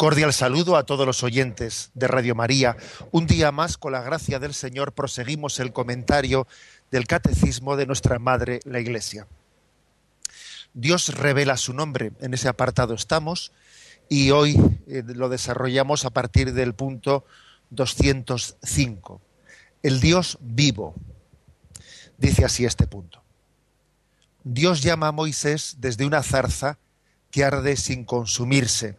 [0.00, 2.74] Cordial saludo a todos los oyentes de Radio María.
[3.10, 6.48] Un día más, con la gracia del Señor, proseguimos el comentario
[6.90, 9.26] del catecismo de nuestra Madre, la Iglesia.
[10.72, 13.52] Dios revela su nombre, en ese apartado estamos,
[14.08, 14.58] y hoy
[14.88, 17.26] eh, lo desarrollamos a partir del punto
[17.68, 19.20] 205.
[19.82, 20.94] El Dios vivo.
[22.16, 23.22] Dice así este punto.
[24.44, 26.78] Dios llama a Moisés desde una zarza
[27.30, 28.96] que arde sin consumirse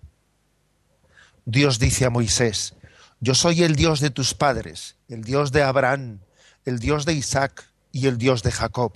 [1.52, 2.76] Dios dice a Moisés,
[3.20, 6.20] yo soy el Dios de tus padres, el Dios de Abraham,
[6.64, 8.94] el Dios de Isaac y el Dios de Jacob.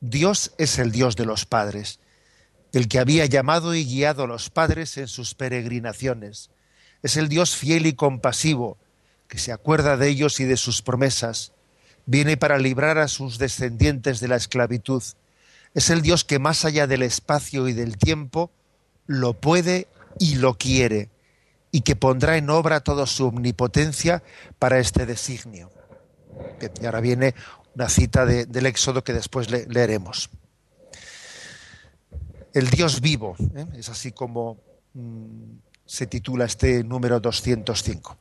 [0.00, 2.00] Dios es el Dios de los padres,
[2.72, 6.48] el que había llamado y guiado a los padres en sus peregrinaciones.
[7.02, 8.78] Es el Dios fiel y compasivo,
[9.28, 11.52] que se acuerda de ellos y de sus promesas.
[12.06, 15.02] Viene para librar a sus descendientes de la esclavitud.
[15.74, 18.50] Es el Dios que más allá del espacio y del tiempo
[19.06, 21.10] lo puede y lo quiere,
[21.70, 24.22] y que pondrá en obra toda su omnipotencia
[24.58, 25.70] para este designio.
[26.80, 27.34] y ahora viene
[27.74, 30.30] una cita del Éxodo que después leeremos.
[32.54, 33.66] El Dios vivo, ¿eh?
[33.76, 34.58] es así como
[34.94, 38.16] mm, se titula este número 205.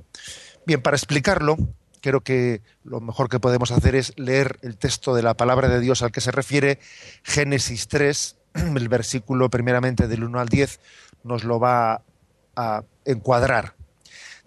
[0.66, 1.58] Bien, para explicarlo,
[2.02, 5.80] creo que lo mejor que podemos hacer es leer el texto de la palabra de
[5.80, 6.80] Dios al que se refiere
[7.24, 10.80] Génesis 3, el versículo primeramente del 1 al 10,
[11.25, 12.03] nos lo va
[12.56, 13.75] a encuadrar.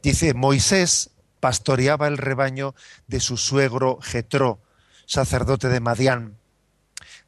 [0.02, 2.74] Dice, Moisés pastoreaba el rebaño
[3.08, 4.60] de su suegro Jetro,
[5.04, 6.38] sacerdote de Madián.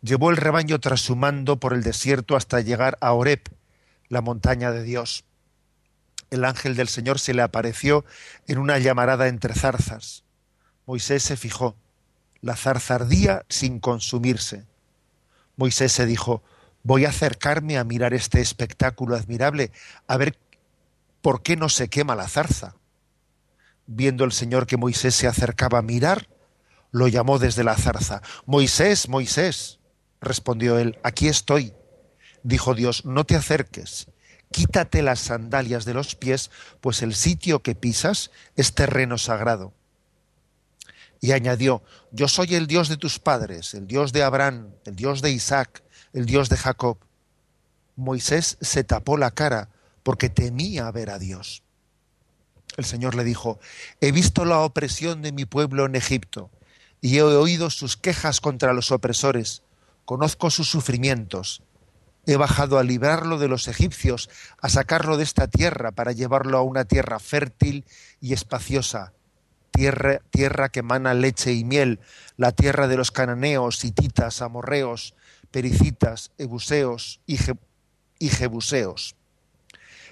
[0.03, 3.41] Llevó el rebaño tras su mando por el desierto hasta llegar a Oreb,
[4.09, 5.25] la montaña de Dios.
[6.31, 8.05] El ángel del Señor se le apareció
[8.47, 10.23] en una llamarada entre zarzas.
[10.87, 11.77] Moisés se fijó.
[12.41, 14.65] La zarza ardía sin consumirse.
[15.57, 16.43] Moisés se dijo,
[16.83, 19.71] voy a acercarme a mirar este espectáculo admirable,
[20.07, 20.39] a ver
[21.23, 22.77] por qué no se quema la zarza.
[23.87, 26.29] Viendo el Señor que Moisés se acercaba a mirar,
[26.93, 28.23] lo llamó desde la zarza.
[28.47, 29.81] Moisés, Moisés,
[30.21, 31.75] respondió él, aquí estoy.
[32.43, 34.09] Dijo Dios, no te acerques,
[34.51, 39.75] quítate las sandalias de los pies, pues el sitio que pisas es terreno sagrado.
[41.21, 41.83] Y añadió,
[42.13, 45.83] yo soy el Dios de tus padres, el Dios de Abraham, el Dios de Isaac,
[46.13, 46.99] el Dios de Jacob.
[47.97, 49.69] Moisés se tapó la cara
[50.03, 51.63] porque temía ver a Dios.
[52.77, 53.59] El Señor le dijo,
[54.01, 56.51] he visto la opresión de mi pueblo en Egipto
[57.01, 59.63] y he oído sus quejas contra los opresores,
[60.05, 61.63] conozco sus sufrimientos.
[62.27, 64.29] He bajado a librarlo de los egipcios,
[64.61, 67.87] a sacarlo de esta tierra para llevarlo a una tierra fértil
[68.21, 69.15] y espaciosa,
[69.71, 72.01] tierra, tierra que emana leche y miel,
[72.37, 75.15] la tierra de los cananeos, hititas, amorreos,
[75.51, 77.39] pericitas, ebuseos y,
[78.29, 79.17] jebuseos.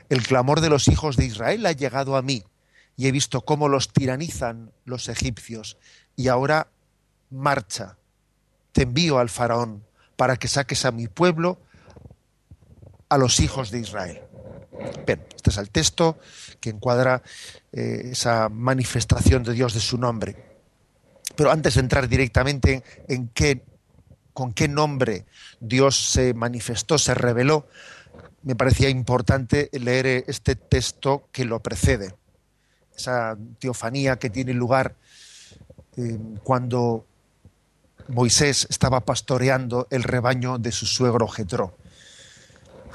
[0.09, 2.44] El clamor de los hijos de Israel ha llegado a mí
[2.97, 5.77] y he visto cómo los tiranizan los egipcios.
[6.16, 6.69] Y ahora
[7.31, 7.97] marcha,
[8.72, 9.84] te envío al faraón
[10.16, 11.59] para que saques a mi pueblo,
[13.09, 14.22] a los hijos de Israel.
[15.06, 16.19] Bien, este es el texto
[16.60, 17.22] que encuadra
[17.72, 20.36] eh, esa manifestación de Dios de su nombre.
[21.36, 23.63] Pero antes de entrar directamente en qué
[24.39, 25.27] con qué nombre
[25.59, 27.67] Dios se manifestó, se reveló,
[28.45, 32.15] me parecía importante leer este texto que lo precede.
[32.97, 34.95] Esa teofanía que tiene lugar
[35.97, 37.05] eh, cuando
[38.07, 41.77] Moisés estaba pastoreando el rebaño de su suegro Jetro.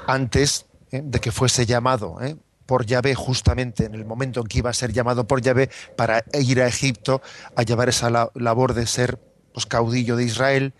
[0.06, 4.60] Antes eh, de que fuese llamado eh, por Yahvé, justamente en el momento en que
[4.60, 7.20] iba a ser llamado por Yahvé para ir a Egipto
[7.54, 9.20] a llevar esa labor de ser
[9.52, 10.72] pues, caudillo de Israel,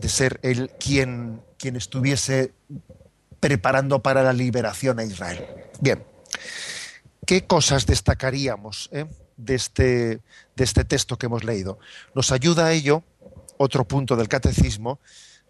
[0.00, 2.52] de ser él quien, quien estuviese
[3.38, 5.46] preparando para la liberación a Israel.
[5.80, 6.02] Bien,
[7.26, 9.06] ¿qué cosas destacaríamos eh,
[9.36, 10.20] de, este,
[10.56, 11.78] de este texto que hemos leído?
[12.14, 13.04] Nos ayuda a ello
[13.56, 15.00] otro punto del catecismo,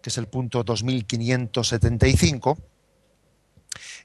[0.01, 2.57] que es el punto 2575,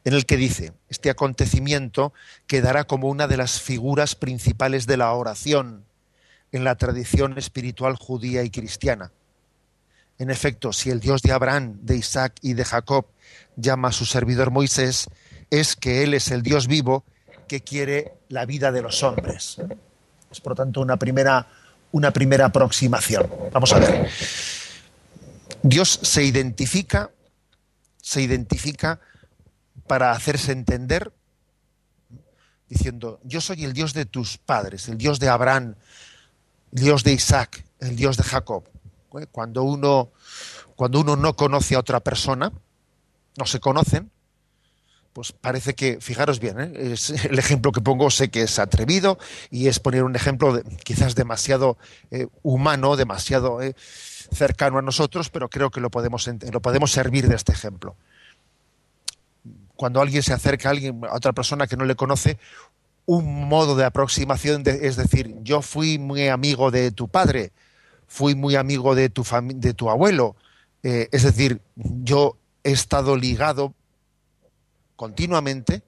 [0.04, 2.12] en el que dice, este acontecimiento
[2.46, 5.84] quedará como una de las figuras principales de la oración
[6.52, 9.10] en la tradición espiritual judía y cristiana.
[10.18, 13.06] En efecto, si el Dios de Abraham, de Isaac y de Jacob
[13.56, 15.08] llama a su servidor Moisés,
[15.50, 17.04] es que Él es el Dios vivo
[17.48, 19.58] que quiere la vida de los hombres.
[20.30, 21.46] Es por lo tanto una primera,
[21.92, 23.30] una primera aproximación.
[23.52, 24.10] Vamos a ver.
[25.62, 27.10] Dios se identifica,
[28.00, 29.00] se identifica
[29.86, 31.12] para hacerse entender,
[32.68, 35.74] diciendo, yo soy el Dios de tus padres, el Dios de Abraham,
[36.72, 38.64] el Dios de Isaac, el Dios de Jacob.
[39.30, 40.10] Cuando uno,
[40.74, 42.52] cuando uno no conoce a otra persona,
[43.36, 44.10] no se conocen,
[45.16, 46.94] pues parece que, fijaros bien, ¿eh?
[47.30, 49.18] el ejemplo que pongo sé que es atrevido
[49.50, 51.78] y es poner un ejemplo quizás demasiado
[52.10, 53.74] eh, humano, demasiado eh,
[54.30, 57.96] cercano a nosotros, pero creo que lo podemos, lo podemos servir de este ejemplo.
[59.74, 62.38] Cuando alguien se acerca a, alguien, a otra persona que no le conoce,
[63.06, 67.52] un modo de aproximación es decir, yo fui muy amigo de tu padre,
[68.16, 70.36] fui muy amigo de tu, abuelo,
[70.82, 73.74] es decir, yo he estado ligado
[74.96, 75.82] continuamente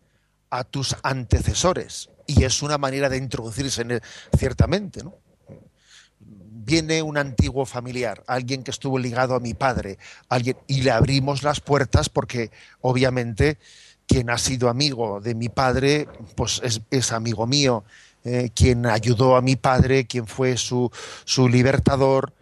[0.50, 2.10] a tus antecesores.
[2.26, 4.02] Y es una manera de introducirse en él,
[4.36, 5.14] ciertamente, ¿no?
[6.20, 9.96] Viene un antiguo familiar, alguien que estuvo ligado a mi padre,
[10.28, 12.50] alguien, y le abrimos las puertas porque
[12.82, 13.56] obviamente
[14.06, 16.60] quien ha sido amigo de mi padre, pues
[16.90, 17.84] es, amigo mío.
[18.24, 20.90] Eh, quien ayudó a mi padre, quien fue su,
[21.24, 22.34] su libertador,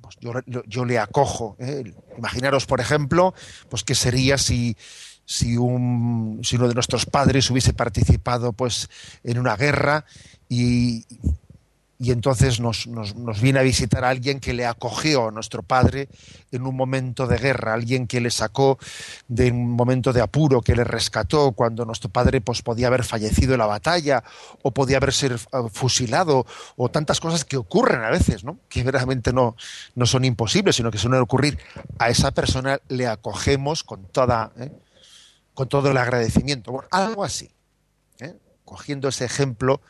[0.00, 0.32] pues yo,
[0.66, 1.56] yo, le acojo.
[1.58, 1.92] ¿eh?
[2.16, 3.34] Imaginaros, por ejemplo,
[3.68, 4.76] pues qué sería si,
[5.24, 8.88] si, un, si uno de nuestros padres hubiese participado pues,
[9.24, 10.06] en una guerra
[10.48, 11.04] y,
[11.98, 16.08] y entonces nos, nos, nos, viene a visitar alguien que le acogió a nuestro padre
[16.52, 18.78] en un momento de guerra, alguien que le sacó
[19.28, 23.54] de un momento de apuro, que le rescató cuando nuestro padre pues, podía haber fallecido
[23.54, 24.22] en la batalla
[24.62, 25.38] o podía haber sido eh,
[25.72, 26.46] fusilado
[26.76, 28.58] o tantas cosas que ocurren a veces, ¿no?
[28.68, 29.56] que verdaderamente no,
[29.94, 31.58] no son imposibles, sino que suelen ocurrir.
[31.98, 34.52] A esa persona le acogemos con toda...
[34.58, 34.70] ¿eh?
[35.56, 36.70] con todo el agradecimiento.
[36.70, 37.50] Bueno, algo así.
[38.20, 38.34] ¿eh?
[38.66, 39.80] Cogiendo ese ejemplo,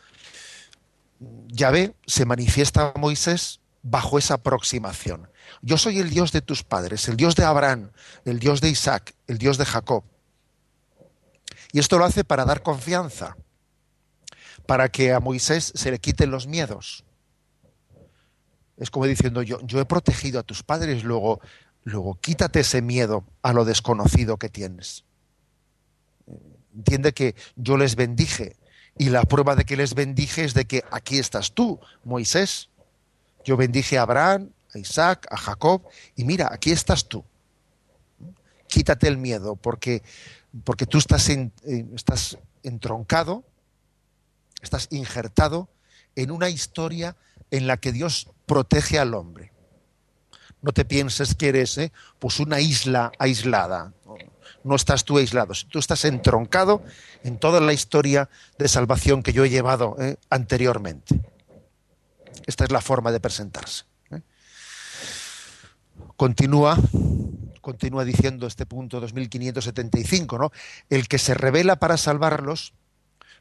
[1.18, 5.30] Yahvé se manifiesta a Moisés bajo esa aproximación.
[5.62, 7.90] Yo soy el Dios de tus padres, el Dios de Abraham,
[8.24, 10.04] el Dios de Isaac, el Dios de Jacob.
[11.72, 13.36] Y esto lo hace para dar confianza,
[14.66, 17.04] para que a Moisés se le quiten los miedos.
[18.76, 21.40] Es como diciendo, yo, yo he protegido a tus padres, luego,
[21.84, 25.06] luego quítate ese miedo a lo desconocido que tienes
[26.76, 28.56] entiende que yo les bendije.
[28.98, 32.70] Y la prueba de que les bendije es de que aquí estás tú, Moisés.
[33.44, 35.82] Yo bendije a Abraham, a Isaac, a Jacob,
[36.16, 37.24] y mira, aquí estás tú.
[38.68, 40.02] Quítate el miedo, porque,
[40.64, 41.52] porque tú estás, en,
[41.94, 43.44] estás entroncado,
[44.62, 45.68] estás injertado
[46.16, 47.16] en una historia
[47.50, 49.52] en la que Dios protege al hombre.
[50.62, 51.92] No te pienses que eres ¿eh?
[52.18, 53.92] pues una isla aislada
[54.66, 56.82] no estás tú aislado, tú estás entroncado
[57.22, 58.28] en toda la historia
[58.58, 61.20] de salvación que yo he llevado eh, anteriormente.
[62.46, 63.84] Esta es la forma de presentarse.
[64.10, 64.20] Eh.
[66.16, 66.76] Continúa,
[67.60, 70.52] continúa diciendo este punto 2575, ¿no?
[70.90, 72.74] El que se revela para salvarlos,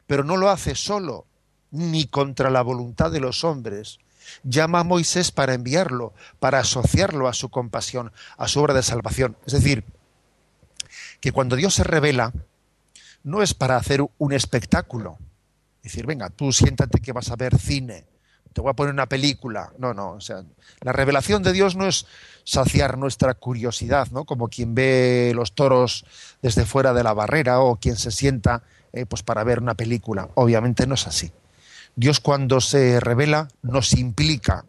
[0.06, 1.26] pero no lo hace solo,
[1.72, 3.98] ni contra la voluntad de los hombres,
[4.44, 9.36] llama a Moisés para enviarlo, para asociarlo a su compasión, a su obra de salvación.
[9.44, 9.84] Es decir,
[11.26, 12.32] que cuando Dios se revela,
[13.24, 15.18] no es para hacer un espectáculo.
[15.82, 18.06] Decir, venga, tú siéntate que vas a ver cine,
[18.52, 19.72] te voy a poner una película.
[19.76, 20.44] No, no, o sea,
[20.82, 22.06] la revelación de Dios no es
[22.44, 24.24] saciar nuestra curiosidad, ¿no?
[24.24, 26.04] Como quien ve los toros
[26.42, 30.28] desde fuera de la barrera o quien se sienta eh, pues para ver una película.
[30.34, 31.32] Obviamente no es así.
[31.96, 34.64] Dios cuando se revela nos implica,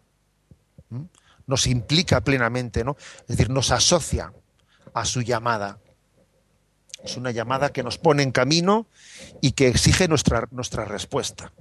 [1.46, 2.96] nos implica plenamente, ¿no?
[3.20, 4.32] Es decir, nos asocia
[4.92, 5.78] a su llamada.
[7.04, 8.86] Es una llamada que nos pone en camino
[9.40, 11.52] y que exige nuestra, nuestra respuesta.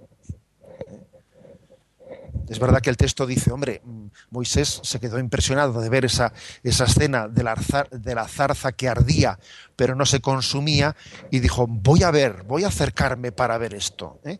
[2.49, 3.81] Es verdad que el texto dice, hombre,
[4.29, 6.31] Moisés se quedó impresionado de ver esa,
[6.63, 7.55] esa escena de la,
[7.91, 9.37] de la, zarza que ardía,
[9.75, 10.95] pero no se consumía,
[11.29, 14.21] y dijo, voy a ver, voy a acercarme para ver esto.
[14.23, 14.39] ¿eh?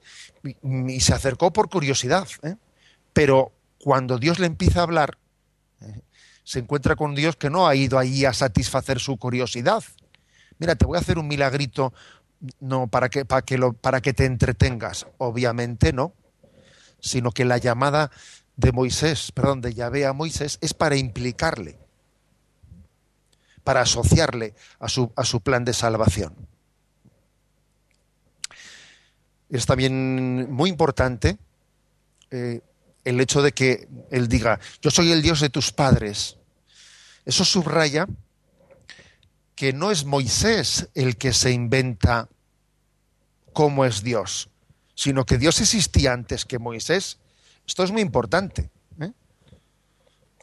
[0.64, 2.28] Y, se acercó por curiosidad.
[2.44, 2.56] ¿eh?
[3.12, 5.18] Pero cuando Dios le empieza a hablar,
[5.82, 6.00] ¿eh?
[6.46, 9.84] se encuentra con Dios que no ha ido ahí a satisfacer su curiosidad,
[10.60, 11.94] mira, te voy a hacer un milagrito
[12.60, 15.08] no para que, para que, para que te entretengas.
[15.18, 16.14] Obviamente no,
[17.00, 18.12] sino que la llamada
[18.56, 21.78] de Moisés, perdón, de Yahvé a Moisés es para implicarle,
[23.64, 26.36] para asociarle a su, a su plan de salvación.
[29.50, 31.38] Es también muy importante
[32.32, 32.62] eh,
[33.06, 36.38] el hecho de que él diga, yo soy el Dios de tus padres.
[37.26, 38.08] Eso subraya
[39.58, 42.30] que no es Moisés el que se inventa
[43.54, 44.50] cómo es Dios,
[44.94, 47.18] sino que Dios existía antes que Moisés.
[47.66, 48.70] Esto es muy importante.
[49.02, 49.12] ¿eh?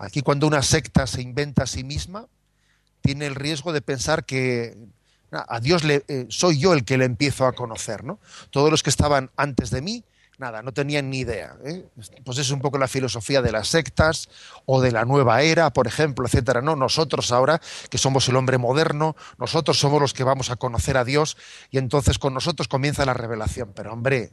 [0.01, 2.27] Aquí cuando una secta se inventa a sí misma,
[3.03, 4.77] tiene el riesgo de pensar que
[5.31, 8.03] a Dios le, eh, soy yo el que le empiezo a conocer.
[8.03, 8.19] ¿no?
[8.51, 10.05] Todos los que estaban antes de mí
[10.39, 11.57] nada, no tenían ni idea.
[11.65, 11.87] ¿eh?
[12.25, 14.29] Pues es un poco la filosofía de las sectas
[14.67, 16.61] o de la nueva era, por ejemplo, etcétera.
[16.61, 17.61] No, nosotros ahora,
[17.91, 21.37] que somos el hombre moderno, nosotros somos los que vamos a conocer a Dios
[21.71, 23.73] y entonces con nosotros comienza la revelación.
[23.75, 24.33] Pero hombre,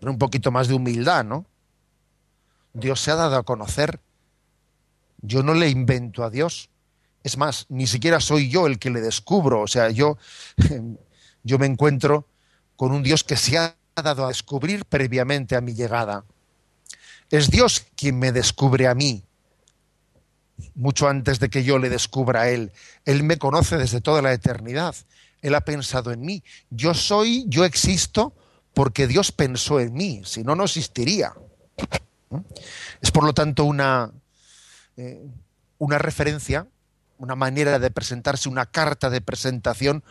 [0.00, 1.46] un poquito más de humildad, ¿no?
[2.72, 4.00] Dios se ha dado a conocer.
[5.20, 6.70] Yo no le invento a Dios.
[7.22, 9.60] Es más, ni siquiera soy yo el que le descubro.
[9.60, 10.16] O sea, yo,
[11.44, 12.26] yo me encuentro
[12.76, 16.24] con un Dios que se ha ha dado a descubrir previamente a mi llegada.
[17.30, 19.24] Es Dios quien me descubre a mí,
[20.74, 22.72] mucho antes de que yo le descubra a Él.
[23.04, 24.94] Él me conoce desde toda la eternidad.
[25.40, 26.42] Él ha pensado en mí.
[26.70, 28.34] Yo soy, yo existo
[28.74, 31.32] porque Dios pensó en mí, si no, no existiría.
[33.00, 34.10] Es por lo tanto una,
[34.96, 35.26] eh,
[35.78, 36.66] una referencia,
[37.18, 40.02] una manera de presentarse, una carta de presentación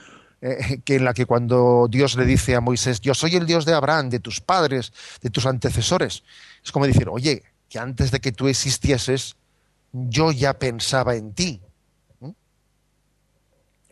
[0.41, 3.63] eh, que en la que cuando Dios le dice a Moisés, yo soy el Dios
[3.63, 6.23] de Abraham, de tus padres, de tus antecesores,
[6.63, 9.35] es como decir, oye, que antes de que tú existieses,
[9.91, 11.61] yo ya pensaba en ti.
[12.19, 12.31] ¿Mm?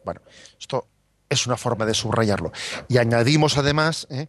[0.04, 0.22] Bueno,
[0.60, 0.88] esto
[1.30, 2.52] es una forma de subrayarlo.
[2.88, 4.28] Y añadimos además ¿eh?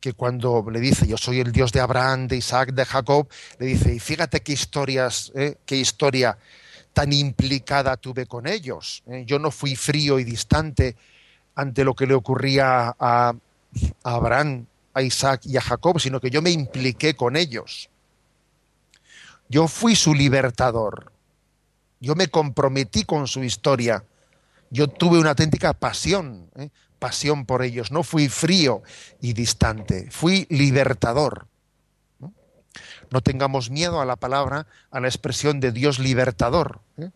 [0.00, 3.66] que cuando le dice, yo soy el Dios de Abraham, de Isaac, de Jacob, le
[3.66, 5.56] dice, y fíjate qué historias, ¿eh?
[5.64, 6.36] qué historia
[6.92, 9.04] tan implicada tuve con ellos.
[9.24, 10.96] Yo no fui frío y distante
[11.54, 13.34] ante lo que le ocurría a,
[14.02, 17.90] Abraham, a Isaac y a Jacob, sino que yo me impliqué con ellos.
[19.48, 21.12] Yo fui su libertador.
[22.00, 24.04] Yo me comprometí con su historia.
[24.70, 26.70] Yo tuve una auténtica pasión, ¿eh?
[26.98, 27.90] pasión por ellos.
[27.90, 28.82] No fui frío
[29.20, 31.46] y distante, fui libertador.
[33.10, 33.20] ¿no?
[33.20, 36.80] tengamos miedo a la palabra, a la expresión de Dios libertador.
[36.96, 37.10] ¿eh?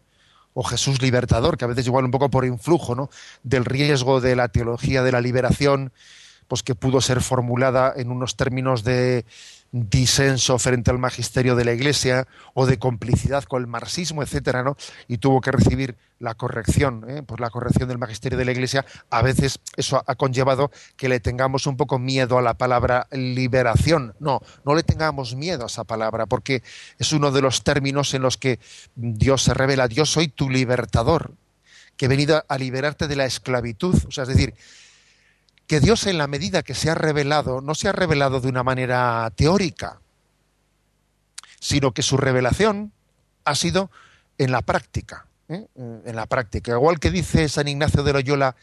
[0.55, 3.11] O Jesús libertador, que a veces igual un poco por influjo ¿no?
[3.43, 5.93] del riesgo de la teología de la liberación,
[6.49, 9.27] pues que pudo ser formulada en unos términos de
[9.77, 14.77] disenso frente al magisterio de la Iglesia o de complicidad con el marxismo, etcétera, ¿no?
[15.09, 17.25] Y tuvo que recibir la corrección, ¿eh?
[17.27, 18.87] pues la corrección del magisterio de la Iglesia.
[19.11, 24.15] A veces eso ha conllevado que le tengamos un poco miedo a la palabra liberación.
[24.21, 26.63] No, no le tengamos miedo a esa palabra, porque
[27.01, 28.61] es uno de los términos en los que
[28.95, 29.89] Dios se revela.
[29.89, 31.35] Yo soy tu libertador,
[31.97, 33.97] que he venido a liberarte de la esclavitud.
[34.07, 34.55] O sea, es decir,
[35.67, 38.63] que Dios en la medida que se ha revelado, no se ha revelado de una
[38.63, 40.01] manera teórica,
[41.61, 42.93] sino que su revelación
[43.45, 43.91] ha sido
[44.39, 45.67] en la práctica, ¿eh?
[45.77, 46.73] en la práctica.
[46.73, 48.57] Igual que dice San Ignacio de Loyola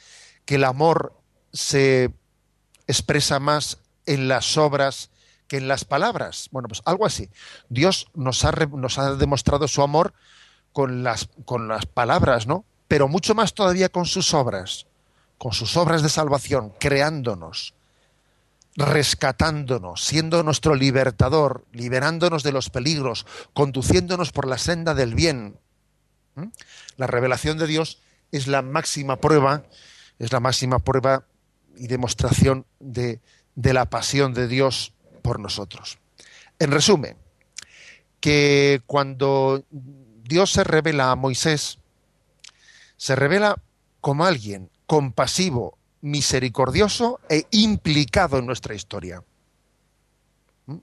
[0.46, 1.14] que el amor
[1.52, 2.12] se
[2.88, 5.10] expresa más en las obras
[5.48, 6.50] que en las palabras.
[6.52, 7.30] Bueno, pues algo así.
[7.70, 10.14] Dios nos ha, nos ha demostrado su amor
[10.72, 12.66] con las, con las palabras, ¿no?
[12.88, 14.86] Pero mucho más todavía con sus obras
[15.42, 17.74] con sus obras de salvación, creándonos,
[18.76, 25.58] rescatándonos, siendo nuestro libertador, liberándonos de los peligros, conduciéndonos por la senda del bien.
[26.96, 29.64] La revelación de Dios es la máxima prueba,
[30.20, 31.26] es la máxima prueba
[31.76, 33.20] y demostración de,
[33.56, 34.94] de la pasión de Dios
[35.24, 35.98] por nosotros.
[36.60, 37.18] En resumen,
[38.20, 41.80] que cuando Dios se revela a Moisés,
[42.96, 43.56] se revela
[44.02, 49.24] como alguien compasivo, misericordioso e implicado en nuestra historia.
[50.66, 50.80] ¿Mm?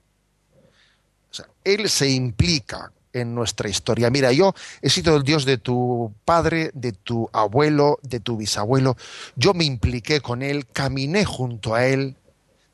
[1.63, 4.09] él se implica en nuestra historia.
[4.09, 8.97] Mira, yo he sido el Dios de tu padre, de tu abuelo, de tu bisabuelo.
[9.35, 12.15] Yo me impliqué con él, caminé junto a él.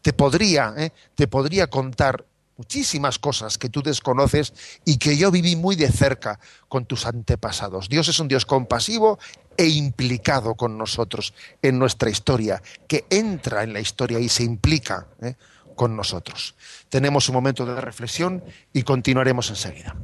[0.02, 0.94] Te podría, ¿eh?
[1.16, 2.24] te podría contar
[2.56, 4.54] muchísimas cosas que tú desconoces
[4.86, 6.40] y que yo viví muy de cerca
[6.70, 7.90] con tus antepasados.
[7.90, 9.20] Dios es un Dios compasivo
[9.58, 15.08] e implicado con nosotros en nuestra historia, que entra en la historia y se implica
[15.22, 15.36] ¿eh?
[15.76, 16.56] con nosotros.
[16.90, 18.44] Tenemos un momento de reflexión
[18.74, 19.96] y continuaremos enseguida.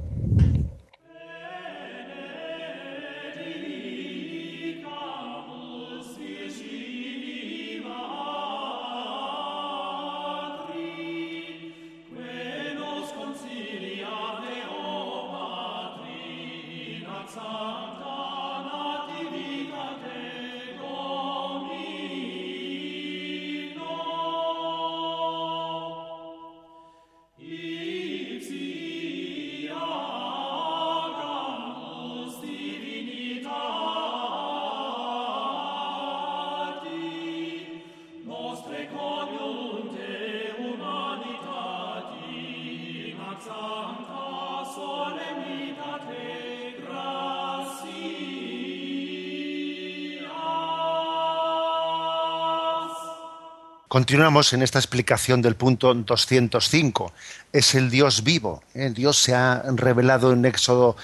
[53.91, 57.11] Continuamos en esta explicación del punto 205.
[57.51, 58.63] Es el Dios vivo.
[58.73, 58.89] ¿eh?
[58.89, 60.95] Dios se ha revelado en Éxodo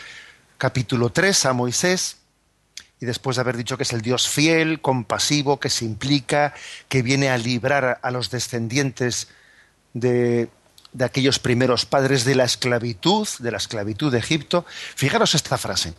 [0.57, 2.15] capítulo 3 a Moisés
[3.01, 6.53] y después de haber dicho que es el Dios fiel, compasivo, que se implica,
[6.87, 9.27] que viene a librar a los descendientes
[9.91, 10.49] de,
[10.93, 14.65] de aquellos primeros padres de la esclavitud, de la esclavitud de Egipto.
[14.95, 15.93] Fijaros esta frase.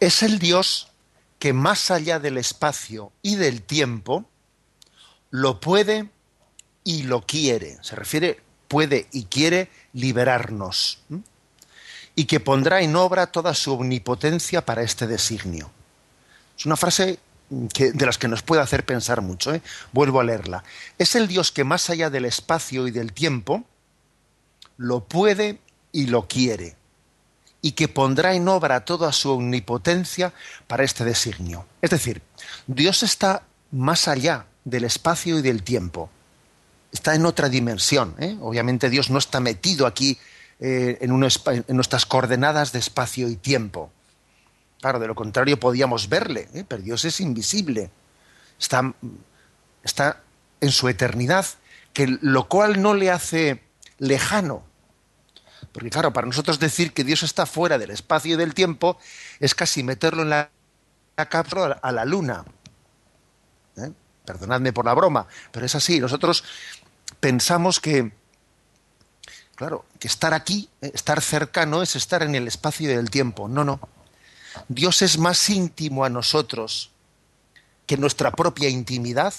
[0.00, 0.92] Es el Dios
[1.38, 4.28] que más allá del espacio y del tiempo
[5.30, 6.08] lo puede
[6.84, 7.78] y lo quiere.
[7.82, 10.98] Se refiere puede y quiere liberarnos
[12.14, 15.70] y que pondrá en obra toda su omnipotencia para este designio.
[16.58, 19.54] Es una frase de las que nos puede hacer pensar mucho.
[19.54, 19.62] ¿eh?
[19.92, 20.64] Vuelvo a leerla.
[20.98, 23.64] Es el Dios que más allá del espacio y del tiempo
[24.78, 25.60] lo puede
[25.92, 26.76] y lo quiere,
[27.62, 30.34] y que pondrá en obra toda su omnipotencia
[30.66, 31.66] para este designio.
[31.80, 32.20] Es decir,
[32.66, 36.10] Dios está más allá del espacio y del tiempo.
[36.92, 38.14] Está en otra dimensión.
[38.18, 38.36] ¿eh?
[38.40, 40.18] Obviamente Dios no está metido aquí
[40.58, 43.90] eh, en, nuestras coordenadas de espacio y tiempo.
[44.80, 46.64] Claro, de lo contrario podíamos verle, ¿eh?
[46.66, 47.90] pero Dios es invisible.
[48.58, 48.92] Está,
[49.84, 50.20] está
[50.60, 51.46] en su eternidad,
[51.92, 53.62] que, lo cual no le hace
[53.98, 54.64] lejano.
[55.72, 58.98] Porque claro, para nosotros decir que Dios está fuera del espacio y del tiempo
[59.38, 60.50] es casi meterlo en la,
[61.28, 62.44] cápsula a la luna.
[63.76, 63.92] ¿Eh?
[64.26, 66.00] Perdonadme por la broma, pero es así.
[66.00, 66.44] Nosotros
[67.20, 68.12] pensamos que,
[69.56, 73.48] Claro, que estar aquí, eh, estar cercano, es estar en el espacio y el tiempo.
[73.48, 73.80] No, no.
[74.68, 76.90] Dios es más íntimo a nosotros
[77.86, 79.32] que nuestra propia intimidad.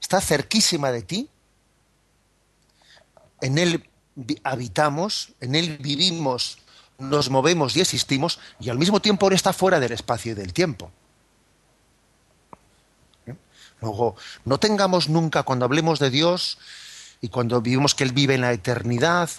[0.00, 1.30] Está cerquísima de ti.
[3.40, 3.88] En Él
[4.42, 6.58] habitamos, en Él vivimos,
[6.98, 10.52] nos movemos y existimos, y al mismo tiempo Él está fuera del espacio y del
[10.52, 10.90] tiempo.
[14.44, 16.58] No tengamos nunca, cuando hablemos de Dios,
[17.20, 19.30] y cuando vivimos que Él vive en la eternidad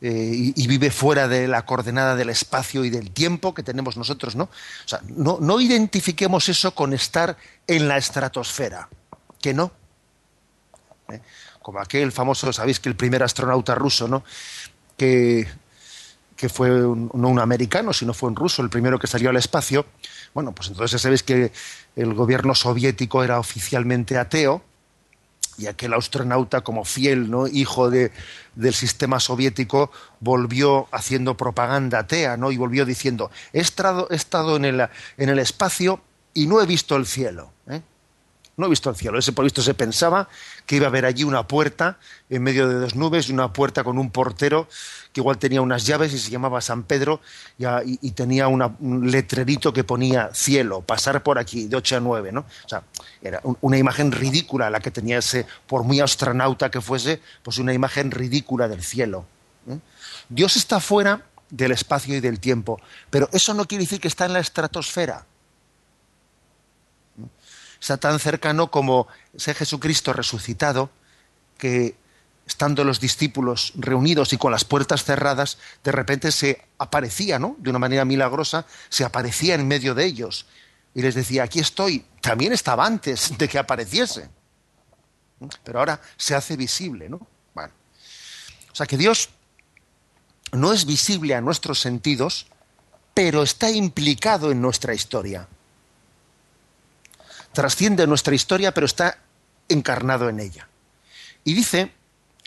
[0.00, 4.34] eh, y, vive fuera de la coordenada del espacio y del tiempo que tenemos nosotros,
[4.34, 4.44] ¿no?
[4.44, 7.36] O sea, no, identifiquemos eso con estar
[7.68, 8.88] en la estratosfera,
[9.40, 9.70] que no.
[11.08, 11.20] ¿Eh?
[11.62, 14.24] Como aquel famoso, sabéis que el primer astronauta ruso, ¿no?
[14.96, 15.46] Que,
[16.36, 19.86] que fue no un americano, sino fue un ruso, el primero que salió al espacio.
[20.34, 21.52] Bueno, pues entonces sabéis que
[21.96, 24.62] el gobierno soviético era oficialmente ateo,
[25.58, 27.46] y aquel astronauta como fiel ¿no?
[27.46, 28.10] hijo de,
[28.54, 29.90] del sistema soviético
[30.20, 32.50] volvió haciendo propaganda atea ¿no?
[32.52, 36.00] y volvió diciendo he estado, he estado en, el, en el espacio
[36.34, 37.82] y no he visto el cielo ¿eh?
[38.56, 40.28] No he visto el cielo ese por visto se pensaba
[40.66, 41.98] que iba a haber allí una puerta
[42.30, 44.68] en medio de dos nubes y una puerta con un portero
[45.12, 47.20] que igual tenía unas llaves y se llamaba San Pedro
[47.84, 52.40] y, tenía un letrerito que ponía cielo, pasar por aquí, de 8 a 9, ¿no?
[52.40, 52.82] O sea,
[53.20, 57.72] era una imagen ridícula la que tenía ese, por muy astronauta que fuese, pues una
[57.72, 59.26] imagen ridícula del cielo.
[59.68, 59.78] ¿eh?
[60.28, 64.24] Dios está fuera del espacio y del tiempo, pero eso no quiere decir que está
[64.24, 65.26] en la estratosfera.
[67.82, 70.88] Está tan cercano como ese Jesucristo resucitado
[71.58, 71.96] que
[72.46, 77.56] estando los discípulos reunidos y con las puertas cerradas, de repente se aparecía, ¿no?
[77.58, 80.46] De una manera milagrosa, se aparecía en medio de ellos
[80.94, 82.06] y les decía, aquí estoy.
[82.20, 84.28] También estaba antes de que apareciese.
[85.64, 87.26] Pero ahora se hace visible, ¿no?
[87.52, 87.72] Bueno.
[88.70, 89.30] O sea que Dios
[90.52, 92.46] no es visible a nuestros sentidos,
[93.12, 95.48] pero está implicado en nuestra historia.
[97.52, 99.18] Trasciende nuestra historia, pero está
[99.68, 100.68] encarnado en ella.
[101.44, 101.92] Y dice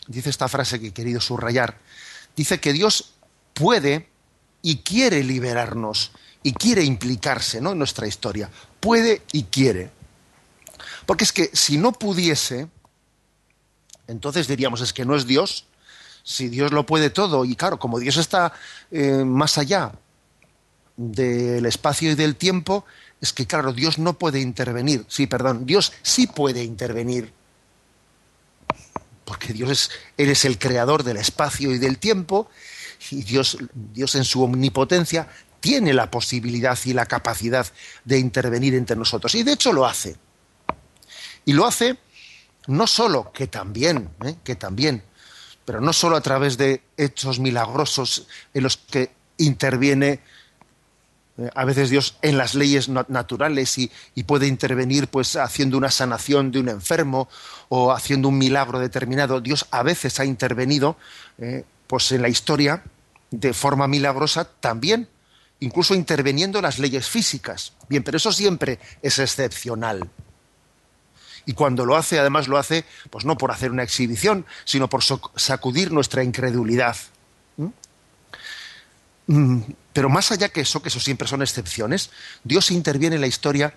[0.06, 1.78] dice esta frase que he querido subrayar,
[2.36, 3.14] dice que Dios
[3.54, 4.08] puede
[4.62, 7.72] y quiere liberarnos y quiere implicarse ¿no?
[7.72, 8.50] en nuestra historia.
[8.80, 9.90] Puede y quiere.
[11.06, 12.68] Porque es que si no pudiese,
[14.06, 15.66] entonces diríamos es que no es Dios.
[16.22, 18.52] Si Dios lo puede todo, y claro, como Dios está
[18.90, 19.92] eh, más allá
[20.96, 22.84] del espacio y del tiempo,
[23.20, 25.04] es que claro, Dios no puede intervenir.
[25.08, 27.32] Sí, perdón, Dios sí puede intervenir
[29.26, 32.48] porque Dios es, el creador del espacio y del tiempo,
[33.10, 35.28] y Dios, Dios en su omnipotencia
[35.60, 37.66] tiene la posibilidad y la capacidad
[38.04, 39.34] de intervenir entre nosotros.
[39.34, 40.16] Y de hecho lo hace.
[41.44, 41.98] Y lo hace
[42.68, 44.36] no solo, que también, ¿eh?
[44.42, 45.02] que también,
[45.64, 50.20] pero no solo a través de hechos milagrosos en los que interviene
[51.54, 53.90] a veces Dios en las leyes naturales y,
[54.24, 57.28] puede intervenir pues haciendo una sanación de un enfermo
[57.68, 59.40] o haciendo un milagro determinado.
[59.40, 60.96] Dios a veces ha intervenido
[61.38, 62.82] eh, pues en la historia
[63.30, 65.08] de forma milagrosa también,
[65.60, 67.74] incluso interviniendo en las leyes físicas.
[67.88, 70.08] Bien, pero eso siempre es excepcional.
[71.44, 75.02] Y cuando lo hace, además lo hace, pues no por hacer una exhibición, sino por
[75.04, 76.96] sacudir nuestra incredulidad.
[77.56, 77.68] Mm,
[79.92, 82.10] pero más allá que eso, que eso siempre son excepciones,
[82.44, 83.74] Dios interviene en la historia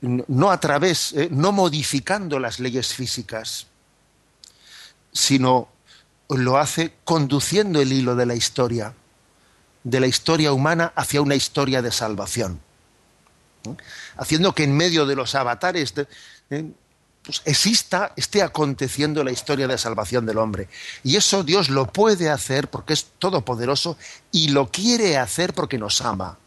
[0.00, 3.66] no a través, eh, no modificando las leyes físicas,
[5.12, 5.68] sino
[6.28, 8.94] lo hace conduciendo el hilo de la historia,
[9.84, 12.60] de la historia humana hacia una historia de salvación.
[14.16, 15.92] Haciendo que en medio de los avatares
[16.48, 16.72] eh,
[17.24, 20.68] pues exista, esté aconteciendo la historia de salvación del hombre.
[21.04, 23.98] Y eso Dios lo puede hacer porque es todopoderoso
[24.32, 26.38] y lo quiere hacer porque nos ama.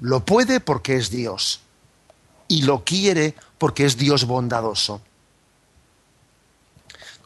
[0.00, 1.60] Lo puede porque es Dios
[2.48, 5.00] y lo quiere porque es Dios bondadoso.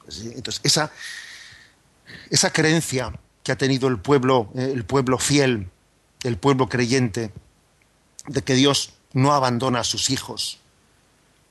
[0.09, 0.91] Entonces, esa,
[2.31, 5.71] esa creencia que ha tenido el pueblo, eh, el pueblo fiel,
[6.23, 7.33] el pueblo creyente,
[8.27, 10.61] de que Dios no abandona a sus hijos,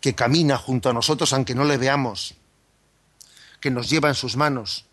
[0.02, 2.36] que camina junto a nosotros aunque no le veamos,
[3.60, 4.88] que nos lleva en sus manos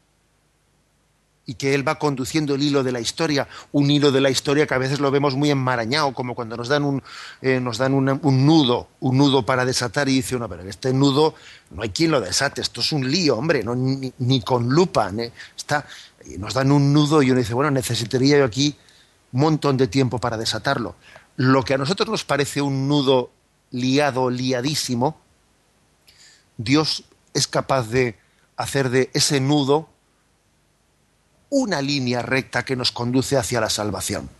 [1.47, 4.67] y que Él va conduciendo el hilo de la historia, un hilo de la historia
[4.67, 7.03] que a veces lo vemos muy enmarañado, como cuando nos dan un,
[7.43, 11.35] eh, nos dan un nudo, un nudo para desatar y dice uno, pero este nudo
[11.71, 15.13] no hay quien lo desate, esto es un lío, hombre, no, ni, con lupa,
[15.57, 15.87] está,
[16.25, 18.77] y nos dan un nudo y uno dice, bueno, necesitaría yo aquí
[19.33, 20.97] un montón de tiempo para desatarlo.
[21.37, 23.31] Lo que a nosotros nos parece un nudo
[23.75, 25.21] liado, liadísimo,
[26.57, 28.17] Dios es capaz de
[28.57, 29.89] hacer de ese nudo
[31.51, 34.31] una línea recta que nos conduce hacia la salvación.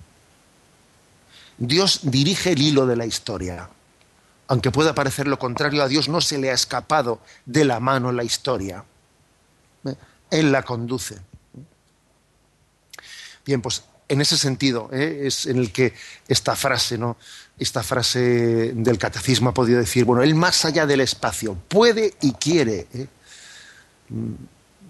[1.59, 3.69] Dios dirige el hilo de la historia.
[4.47, 8.13] Aunque pueda parecer lo contrario, a Dios no se le ha escapado de la mano
[8.13, 8.85] la historia.
[10.31, 11.19] Él la conduce.
[13.45, 15.23] Bien, pues en ese sentido ¿eh?
[15.25, 15.95] es en el que
[16.29, 17.17] esta frase, ¿no?
[17.59, 22.33] Esta frase del catecismo ha podido decir, bueno, él más allá del espacio puede y
[22.33, 23.07] quiere ¿eh?
[24.09, 24.33] mm,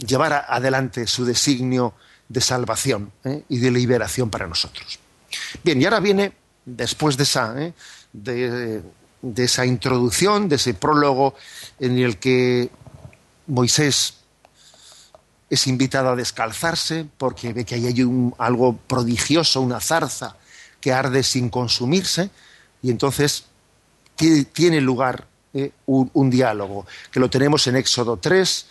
[0.07, 1.94] llevar adelante su designio
[2.29, 3.44] de salvación ¿eh?
[3.48, 4.98] y de liberación para nosotros.
[5.62, 6.33] Bien, y ahora viene,
[6.64, 7.55] después de esa,
[8.12, 8.83] de,
[9.20, 11.35] de esa introducción, de ese prólogo
[11.79, 12.70] en el que
[13.46, 14.14] Moisés
[15.50, 20.37] es invitado a descalzarse porque ve que hay un, algo prodigioso, una zarza
[20.81, 22.31] que arde sin consumirse,
[22.84, 23.46] y entonces
[24.52, 28.66] tiene lugar eh, un, diálogo, que lo tenemos en Éxodo 3,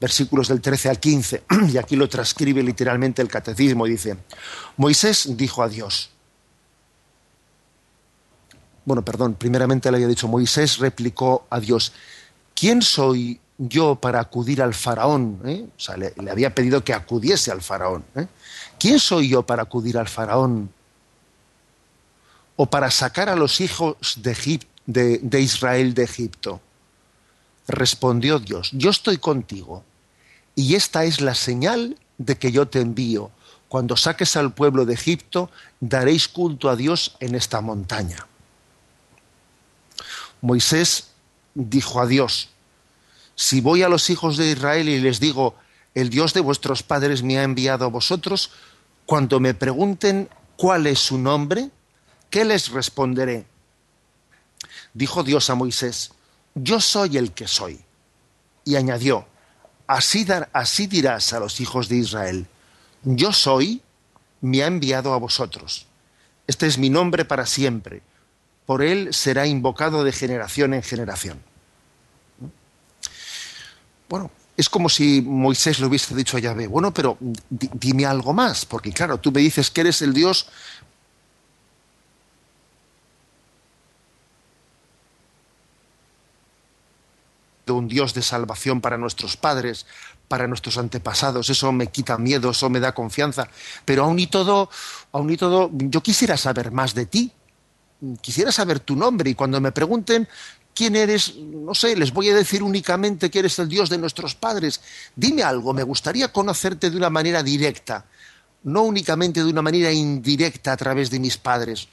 [0.00, 4.16] versículos del 13 al 15, y aquí lo transcribe literalmente el catecismo, dice,
[4.76, 6.10] Moisés dijo a Dios,
[8.84, 11.92] bueno, perdón, primeramente le había dicho, Moisés replicó a Dios,
[12.56, 15.40] ¿quién soy yo para acudir al faraón?
[15.44, 15.66] ¿eh?
[15.68, 18.04] O sea, le, había pedido que acudiese al faraón.
[18.16, 18.26] ¿eh?
[18.76, 20.68] ¿Quién soy yo para acudir al faraón?
[22.56, 26.60] ¿O para sacar a los hijos de, de Israel de Egipto?
[27.68, 29.84] Respondió Dios, yo estoy contigo,
[30.54, 33.30] y esta es la señal de que yo te envío.
[33.68, 38.26] Cuando saques al pueblo de Egipto, daréis culto a Dios en esta montaña.
[40.42, 41.08] Moisés
[41.54, 42.50] dijo a Dios,
[43.34, 45.54] si voy a los hijos de Israel y les digo,
[45.94, 48.50] el Dios de vuestros padres me ha enviado a vosotros,
[49.06, 51.70] cuando me pregunten cuál es su nombre,
[52.32, 53.44] ¿qué les responderé?
[54.94, 56.12] Dijo Dios a Moisés,
[56.54, 57.80] yo soy el que soy.
[58.64, 59.26] Y añadió,
[59.86, 62.46] así, así dirás a los hijos de Israel,
[63.04, 63.82] yo soy,
[64.40, 65.86] me ha enviado a vosotros.
[66.46, 68.02] Este es mi nombre para siempre.
[68.64, 71.42] Por él será invocado de generación en generación.
[74.08, 78.64] Bueno, es como si Moisés le hubiese dicho a Yahvé, bueno, pero dime algo más,
[78.64, 80.46] porque claro, tú me dices que eres el Dios
[87.74, 89.86] un Dios de salvación para nuestros padres,
[90.28, 93.48] para nuestros antepasados, eso me quita miedo, eso me da confianza,
[93.84, 94.70] pero aún y todo,
[95.12, 97.32] aún y todo, yo quisiera saber más de ti,
[98.20, 100.26] quisiera saber tu nombre y cuando me pregunten
[100.74, 104.34] quién eres, no sé, les voy a decir únicamente que eres el Dios de nuestros
[104.34, 104.80] padres.
[105.14, 108.06] Dime algo, me gustaría conocerte de una manera directa,
[108.64, 111.88] no únicamente de una manera indirecta a través de mis padres.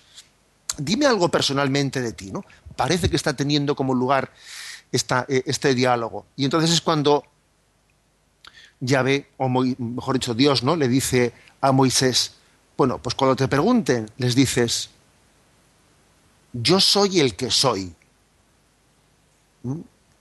[0.78, 2.46] Dime algo personalmente de ti, ¿no?
[2.76, 4.32] Parece que está teniendo como lugar
[4.92, 6.26] eh, este diálogo.
[6.36, 7.24] Y entonces es cuando
[8.80, 10.76] Yahvé, o mejor dicho, Dios, ¿no?
[10.76, 12.34] Le dice a Moisés,
[12.78, 14.90] bueno, pues cuando te pregunten, les dices,
[16.54, 17.94] yo soy el que soy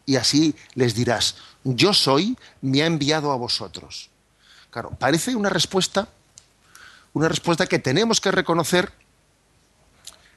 [0.04, 4.10] y así les dirás, yo soy, me ha enviado a vosotros.
[4.70, 6.08] Claro, parece una respuesta,
[7.12, 8.92] una respuesta que tenemos que reconocer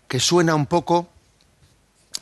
[0.07, 1.09] que suena un poco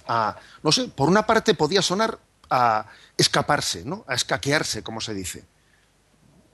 [0.10, 2.17] a, no sé, por una parte podía sonar
[2.50, 4.04] a escaparse, ¿no?
[4.08, 5.45] a escaquearse, como se dice.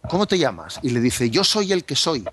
[0.10, 0.80] ¿Cómo te llamas?
[0.84, 2.26] Y le dice, yo soy el que soy.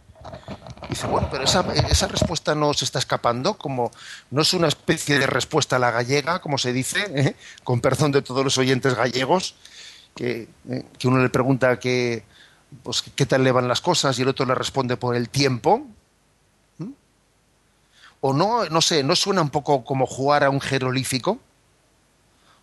[0.90, 1.62] dice, bueno, pero esa,
[2.08, 3.92] respuesta no se está escapando, como
[4.30, 7.36] no es una especie de respuesta a la gallega, como se dice, ¿eh?
[7.62, 9.54] con perdón de todos los oyentes gallegos,
[10.16, 10.84] que, ¿eh?
[10.98, 12.24] que uno le pregunta que,
[12.82, 15.86] pues, qué tal le van las cosas y el otro le responde por el tiempo.
[18.24, 21.40] O no, no sé, ¿no suena un poco como jugar a un jerolífico?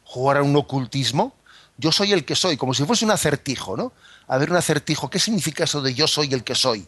[0.05, 1.33] ¿Jugar a un ocultismo?
[1.77, 3.91] Yo soy el que soy, como si fuese un acertijo, ¿no?
[4.29, 6.87] A ver, un acertijo, ¿qué significa eso de yo soy el que soy?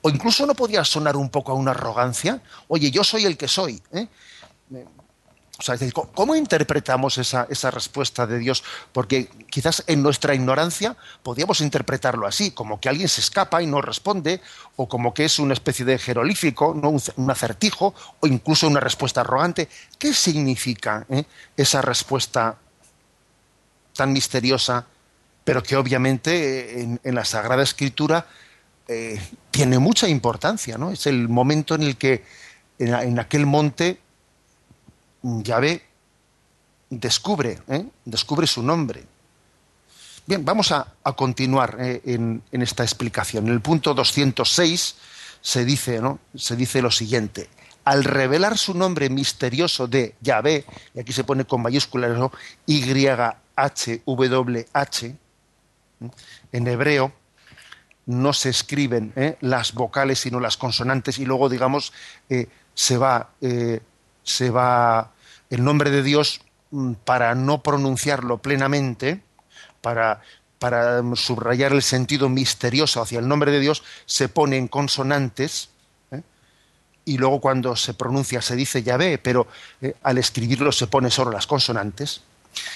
[0.00, 2.42] O incluso no podía sonar un poco a una arrogancia.
[2.68, 3.82] Oye, yo soy el que soy.
[3.92, 4.08] ¿eh?
[6.14, 8.64] ¿Cómo interpretamos esa, respuesta de Dios?
[8.92, 13.80] Porque quizás en nuestra ignorancia podíamos interpretarlo así, como que alguien se escapa y no
[13.80, 14.40] responde,
[14.76, 16.90] o como que es una especie de jerolífico, ¿no?
[16.90, 19.68] un, acertijo, o incluso una respuesta arrogante.
[19.98, 21.24] ¿Qué significa eh,
[21.56, 22.56] esa respuesta
[23.94, 24.86] tan misteriosa,
[25.44, 28.26] pero que obviamente en, la Sagrada Escritura
[28.88, 29.20] eh,
[29.50, 30.78] tiene mucha importancia?
[30.78, 30.90] ¿no?
[30.90, 32.24] Es el momento en el que
[32.78, 34.00] en aquel monte
[35.22, 35.82] Yahvé
[36.90, 37.86] descubre, ¿eh?
[38.04, 39.04] descubre su nombre.
[40.26, 42.02] Bien, vamos a, continuar ¿eh?
[42.04, 43.46] en, esta explicación.
[43.46, 44.96] En el punto 206
[45.40, 46.18] se dice, ¿no?
[46.34, 47.48] se dice lo siguiente.
[47.84, 52.30] Al revelar su nombre misterioso de Yahvé, y aquí se pone con mayúsculas ¿no?
[52.66, 53.26] Y-H-W-H,
[56.52, 57.12] en hebreo
[58.06, 59.36] no se escriben ¿eh?
[59.40, 61.92] las vocales sino las consonantes y luego, digamos,
[62.74, 63.30] se va
[64.22, 65.12] se va
[65.50, 69.22] el nombre de Dios mm, para no pronunciarlo plenamente,
[69.80, 70.22] para,
[70.58, 75.70] para subrayar el sentido misterioso hacia el nombre de Dios, se pone en consonantes
[76.10, 76.22] ¿eh?
[77.04, 79.46] y luego cuando se pronuncia se dice Yahvé, pero
[79.80, 82.22] eh, al escribirlo se pone solo las consonantes.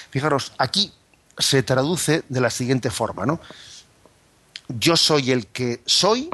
[0.09, 0.93] Fijaros, aquí
[1.37, 3.39] se traduce de la siguiente forma, ¿no?
[4.67, 6.29] Yo soy el que soy,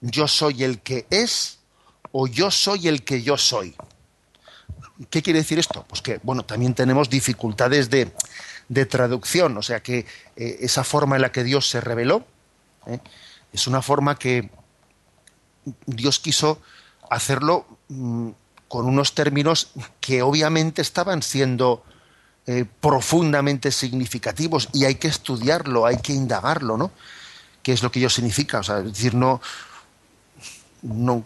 [0.00, 1.58] yo soy el que es,
[2.12, 3.76] o yo soy el que yo soy.
[5.08, 5.84] ¿Qué quiere decir esto?
[5.88, 8.12] Pues que, bueno, también tenemos dificultades de,
[8.86, 12.24] traducción, o sea que eh, esa forma en la que Dios se reveló
[12.86, 13.00] ¿eh?
[13.52, 14.48] es una forma que
[15.86, 16.60] Dios quiso
[17.10, 18.28] hacerlo mm,
[18.68, 21.82] con unos términos que obviamente estaban siendo
[22.46, 26.90] eh, profundamente significativos y hay que estudiarlo, hay que indagarlo, ¿no?
[27.62, 28.60] ¿Qué es lo que ello significa?
[28.60, 29.40] O sea, es decir, no,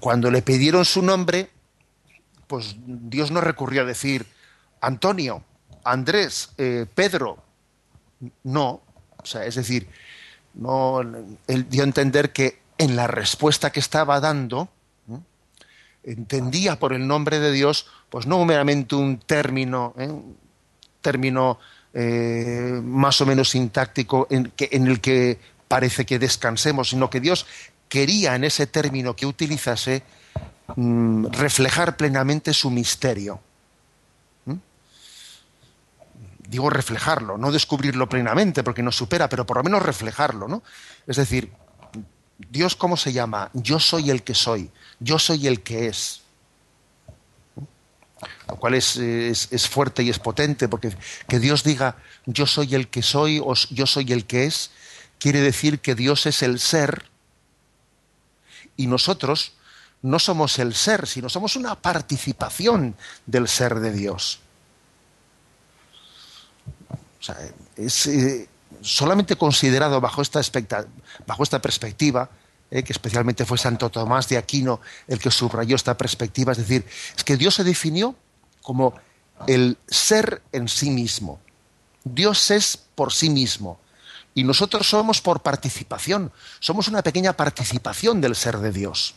[0.01, 1.51] cuando le pidieron su nombre,
[2.47, 4.27] pues Dios no recurrió a decir
[4.81, 5.43] Antonio,
[5.85, 7.43] Andrés, eh, Pedro.
[8.43, 8.83] No,
[9.17, 9.89] o sea, es decir,
[10.55, 14.69] no, él dio a entender que en la respuesta que estaba dando,
[16.05, 20.09] entendía por el nombre de Dios, pues no meramente un término, ¿eh?
[20.09, 20.37] un
[21.01, 21.59] término
[21.93, 27.47] eh, más o menos sintáctico en, en el que parece que descansemos, sino que Dios
[27.89, 30.03] quería en ese término que utilizase
[30.77, 33.41] Mm, reflejar plenamente su misterio.
[34.47, 34.55] ¿Mm?
[36.49, 40.63] Digo reflejarlo, no descubrirlo plenamente porque nos supera, pero por lo menos reflejarlo, ¿no?
[41.07, 41.53] Es decir,
[42.51, 43.51] Dios cómo se llama?
[43.53, 46.23] Yo soy el que soy, yo soy el que es.
[47.57, 47.63] ¿Mm?
[48.49, 50.97] Lo cual es, es, fuerte y es potente, porque
[51.29, 54.71] que Dios diga yo soy el que soy o yo soy el que es,
[55.19, 57.11] quiere decir que Dios es el ser
[58.79, 59.53] y nosotros
[60.05, 64.39] no somos el ser, sino somos una participación del ser de Dios.
[67.19, 67.39] O sea,
[67.75, 68.47] es eh,
[68.83, 70.43] solamente considerado bajo esta,
[71.63, 72.29] perspectiva,
[72.71, 76.85] eh, que especialmente fue Santo Tomás de Aquino el que subrayó esta perspectiva, es decir,
[77.17, 78.15] es que Dios se definió
[78.61, 78.95] como
[79.47, 81.41] el ser en sí mismo.
[82.05, 83.81] Dios es por sí mismo.
[84.35, 89.15] Y nosotros somos por participación, somos una pequeña participación del ser de Dios.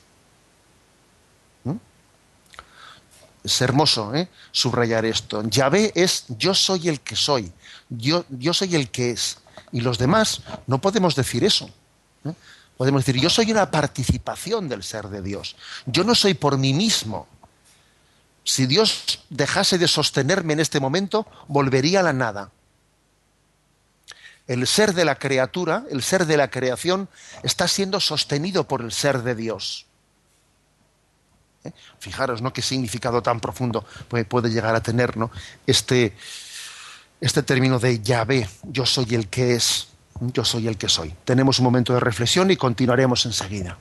[3.47, 4.27] Es hermoso ¿eh?
[4.51, 5.41] subrayar esto.
[5.47, 7.51] Yahvé es yo soy el que soy,
[7.89, 9.39] yo, yo soy el que es.
[9.71, 11.69] Y los demás no podemos decir eso.
[12.25, 12.33] ¿eh?
[12.77, 15.55] Podemos decir, yo soy una participación del ser de Dios.
[15.85, 17.27] Yo no soy por mí mismo.
[18.43, 22.51] Si Dios dejase de sostenerme en este momento, volvería a la nada.
[24.45, 27.09] El ser de la criatura, el ser de la creación,
[27.43, 29.86] está siendo sostenido por el ser de Dios.
[31.63, 31.71] ¿Eh?
[31.99, 32.53] Fijaros, ¿no?
[32.53, 33.85] Qué significado tan profundo
[34.29, 35.15] puede, llegar a tener,
[35.65, 36.13] Este,
[37.21, 39.87] este término de Yahvé, yo soy el que es,
[40.19, 41.13] yo soy el que soy.
[41.25, 43.77] Tenemos un momento de reflexión y continuaremos enseguida.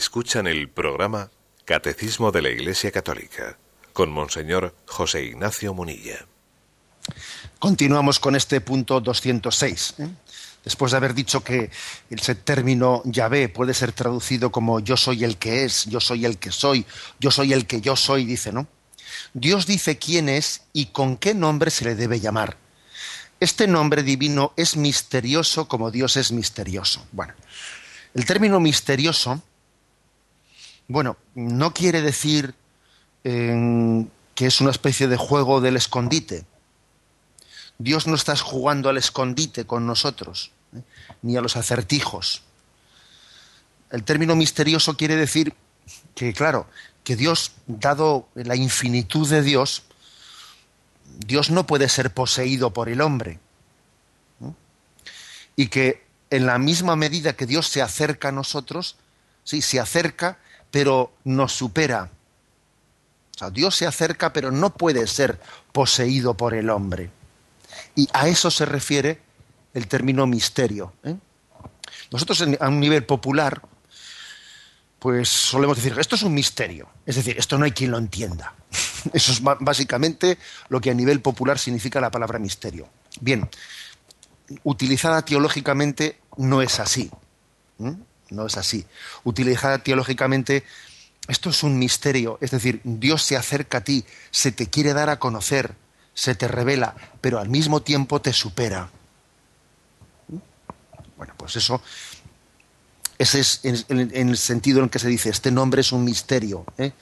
[0.00, 1.30] Escuchan el programa
[1.66, 3.58] Catecismo de la Iglesia Católica
[3.92, 6.24] con Monseñor José Ignacio Munilla.
[7.58, 9.94] Continuamos con este punto 206.
[9.98, 10.08] ¿eh?
[10.64, 11.70] Después de haber dicho que
[12.08, 16.38] ese término Yahvé puede ser traducido como yo soy el que es, yo soy el
[16.38, 16.86] que soy,
[17.18, 18.66] yo soy el que yo soy, dice, ¿no?
[19.34, 22.56] Dios dice quién es y con qué nombre se le debe llamar.
[23.38, 27.06] Este nombre divino es misterioso como Dios es misterioso.
[27.12, 27.34] Bueno,
[28.14, 29.42] el término misterioso,
[30.90, 32.52] bueno, no quiere decir
[33.22, 36.44] eh, que es una especie de juego del escondite.
[37.78, 40.82] Dios no está jugando al escondite con nosotros, ¿eh?
[41.22, 42.42] ni a los acertijos.
[43.92, 45.54] El término misterioso quiere decir
[46.16, 46.66] que, claro,
[47.04, 49.84] que Dios, dado la infinitud de Dios,
[51.24, 53.38] Dios no puede ser poseído por el hombre.
[55.54, 58.96] Y que en la misma medida que Dios se acerca a nosotros,
[59.44, 60.38] sí, se acerca,
[60.70, 62.10] pero nos supera.
[63.34, 65.40] O sea, Dios se acerca, pero no puede ser
[65.72, 67.10] poseído por el hombre.
[67.94, 69.20] Y a eso se refiere
[69.74, 70.92] el término misterio.
[71.04, 71.16] ¿eh?
[72.10, 73.62] Nosotros a un nivel popular,
[74.98, 76.88] pues solemos decir, esto es un misterio.
[77.06, 78.54] Es decir, esto no hay quien lo entienda.
[79.14, 82.86] Eso es básicamente lo que a nivel popular significa la palabra misterio.
[83.20, 83.48] Bien,
[84.62, 87.10] utilizada teológicamente no es así.
[88.30, 88.86] No es así.
[89.24, 90.64] Utilizada teológicamente,
[91.28, 92.38] esto es un misterio.
[92.40, 95.74] Es decir, Dios se acerca a ti, se te quiere dar a conocer,
[96.14, 98.90] se te revela, pero al mismo tiempo te supera.
[101.16, 101.82] Bueno, pues eso,
[103.18, 106.64] ese es en, el sentido en que se dice, este nombre es un misterio.
[106.78, 106.92] ¿eh?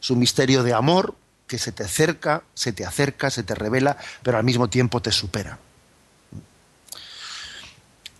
[0.00, 1.14] Es un misterio de amor
[1.46, 5.12] que se te acerca, se te acerca, se te revela, pero al mismo tiempo te
[5.12, 5.58] supera.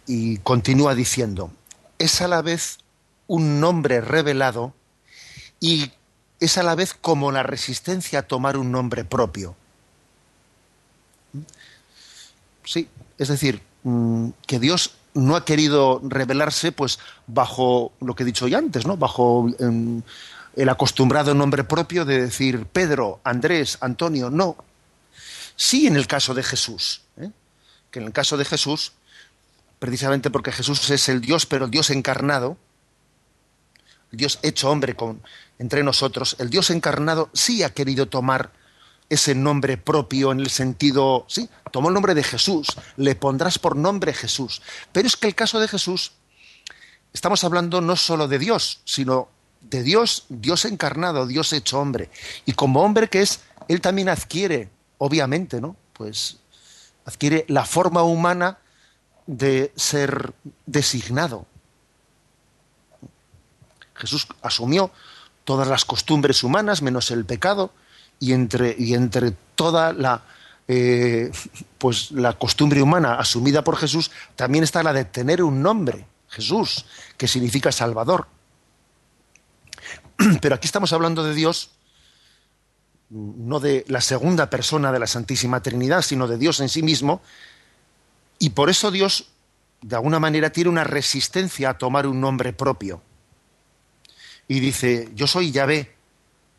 [0.06, 1.50] Y continúa diciendo,
[1.99, 2.78] es a la vez
[3.26, 4.74] un nombre revelado
[5.61, 5.92] y
[6.40, 9.57] es a la vez como la resistencia a tomar un nombre propio.
[12.64, 12.88] Sí,
[13.18, 18.46] es decir, mm, que Dios no ha querido revelarse pues bajo lo que he dicho
[18.46, 18.96] ya antes, ¿no?
[18.96, 20.03] Bajo em,
[20.55, 24.57] el acostumbrado nombre propio de decir Pedro, Andrés, Antonio, no.
[25.57, 27.30] Sí en el caso de Jesús, ¿eh?
[27.90, 28.92] que en el caso de Jesús,
[29.78, 32.56] precisamente porque Jesús es el Dios, pero el Dios encarnado,
[34.12, 35.22] el Dios hecho hombre con,
[35.58, 38.52] entre nosotros, el Dios encarnado sí ha querido tomar
[39.08, 43.76] ese nombre propio en el sentido, sí, tomó el nombre de Jesús, le pondrás por
[43.76, 44.60] nombre Jesús.
[44.92, 46.12] Pero es que el caso de Jesús,
[47.12, 49.28] estamos hablando no solo de Dios, sino
[49.62, 52.10] de Dios, Dios encarnado, Dios hecho hombre.
[52.44, 54.68] Y como hombre que es, él también adquiere,
[54.98, 55.74] obviamente, ¿no?
[55.94, 56.38] Pues
[57.06, 58.58] adquiere la forma humana
[59.28, 60.32] de ser
[60.64, 61.44] designado.
[63.94, 64.90] Jesús asumió
[65.44, 67.70] todas las costumbres humanas menos el pecado
[68.18, 70.24] y entre, y entre toda la,
[70.66, 71.30] eh,
[71.76, 76.86] pues la costumbre humana asumida por Jesús, también está la de tener un nombre, Jesús,
[77.18, 78.28] que significa Salvador.
[80.40, 81.72] Pero aquí estamos hablando de Dios,
[83.10, 87.20] no de la segunda persona de la Santísima Trinidad, sino de Dios en sí mismo,
[88.39, 89.28] y por eso Dios,
[89.80, 93.03] de alguna manera, tiene una resistencia a tomar un nombre propio.
[94.47, 95.95] Y dice, yo soy Yahvé,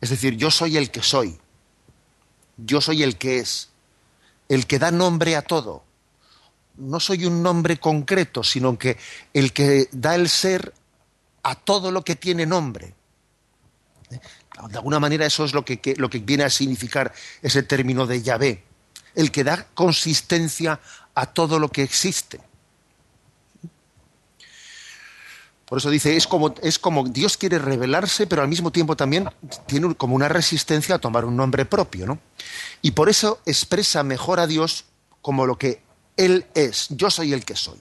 [0.00, 1.38] es decir, yo soy el que soy
[2.64, 3.68] yo soy el que es,
[4.48, 5.84] el que da nombre a todo.
[6.76, 8.96] No soy un nombre concreto, sino que
[9.34, 10.72] el que da el ser
[11.42, 12.94] a todo lo que tiene nombre.
[14.08, 17.12] De alguna manera eso es lo que, lo que viene a significar
[17.42, 18.64] ese término de Yahvé,
[19.14, 20.80] el que da consistencia
[21.20, 22.40] a todo lo que existe.
[25.66, 29.28] Por eso dice, es como, es como Dios quiere revelarse, pero al mismo tiempo también
[29.66, 32.18] tiene como una resistencia a tomar un nombre propio, ¿no?
[32.80, 34.86] Y por eso expresa mejor a Dios
[35.20, 35.82] como lo que
[36.16, 36.86] Él es.
[36.88, 37.78] Yo soy el que soy.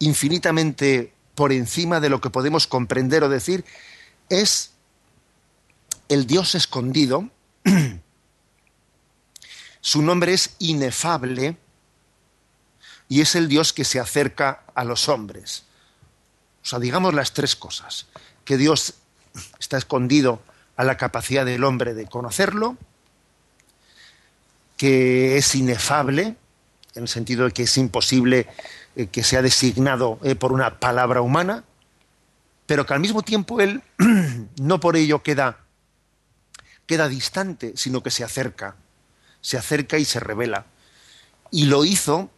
[0.00, 3.64] Infinitamente por encima de lo que podemos comprender o decir,
[4.28, 4.72] es
[6.08, 7.30] el Dios escondido.
[9.80, 11.58] Su nombre es inefable
[13.08, 15.64] y es el Dios que se acerca a los hombres.
[16.62, 18.06] O sea, digamos las tres cosas.
[18.44, 18.94] Que Dios
[19.58, 20.42] está escondido
[20.76, 22.76] a la capacidad del hombre de conocerlo,
[24.76, 26.36] que es inefable,
[26.94, 28.46] en el sentido de que es imposible
[28.96, 31.64] eh, que sea designado eh, por una palabra humana,
[32.66, 33.82] pero que al mismo tiempo él
[34.60, 35.58] no por ello queda,
[36.86, 38.76] queda distante, sino que se acerca,
[39.40, 40.66] se acerca y se revela.
[41.50, 42.30] Y lo hizo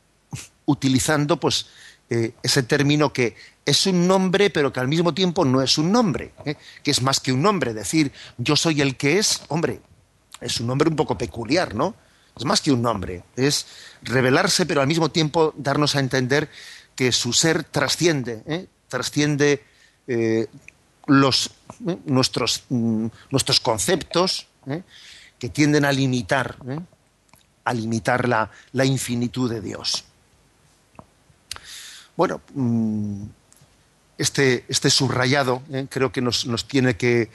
[0.67, 1.67] utilizando pues
[2.09, 5.91] eh, ese término que es un nombre, pero que al mismo tiempo no es un
[5.91, 6.57] nombre, ¿eh?
[6.85, 7.75] que es más que un nombre.
[7.75, 9.81] Decir yo soy el que es, hombre,
[10.41, 11.97] es un nombre un poco peculiar, ¿no?
[12.37, 13.67] Es más que un nombre, es
[14.03, 16.51] revelarse, pero al mismo tiempo darnos a entender
[16.95, 18.67] que su ser trasciende, ¿eh?
[18.89, 19.65] trasciende
[21.07, 21.51] los,
[22.05, 24.47] nuestros, mm, nuestros conceptos,
[25.39, 26.57] que tienden a limitar,
[27.65, 30.05] a limitar la, la infinitud de Dios.
[32.17, 33.25] Bueno, mm,
[34.19, 35.87] este, este subrayado ¿eh?
[35.91, 37.31] creo que nos, tiene que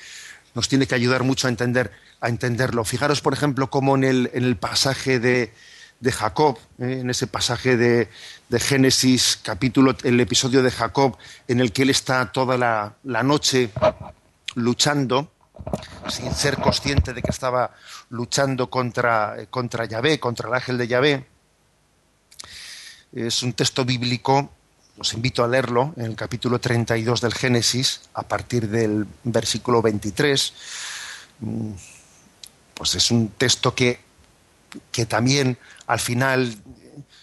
[0.55, 2.83] nos tiene que ayudar mucho a entender a entenderlo.
[2.83, 5.53] Fijaros, por ejemplo, cómo en el, en el pasaje de,
[5.99, 6.99] de Jacob, ¿eh?
[7.01, 8.09] en ese pasaje de,
[8.47, 11.17] de, Génesis, capítulo, el episodio de Jacob,
[11.47, 13.71] en el que él está toda la, la noche
[14.53, 15.31] luchando,
[16.09, 17.73] sin ser consciente de que estaba
[18.09, 21.25] luchando contra, contra Yahvé, contra el ángel de Yahvé.
[23.13, 24.51] Es un texto bíblico
[25.01, 30.53] os invito a leerlo en el capítulo 32 del Génesis, a partir del versículo 23.
[31.39, 31.71] Mm,
[32.75, 33.99] pues es un texto que,
[34.91, 36.55] que también al final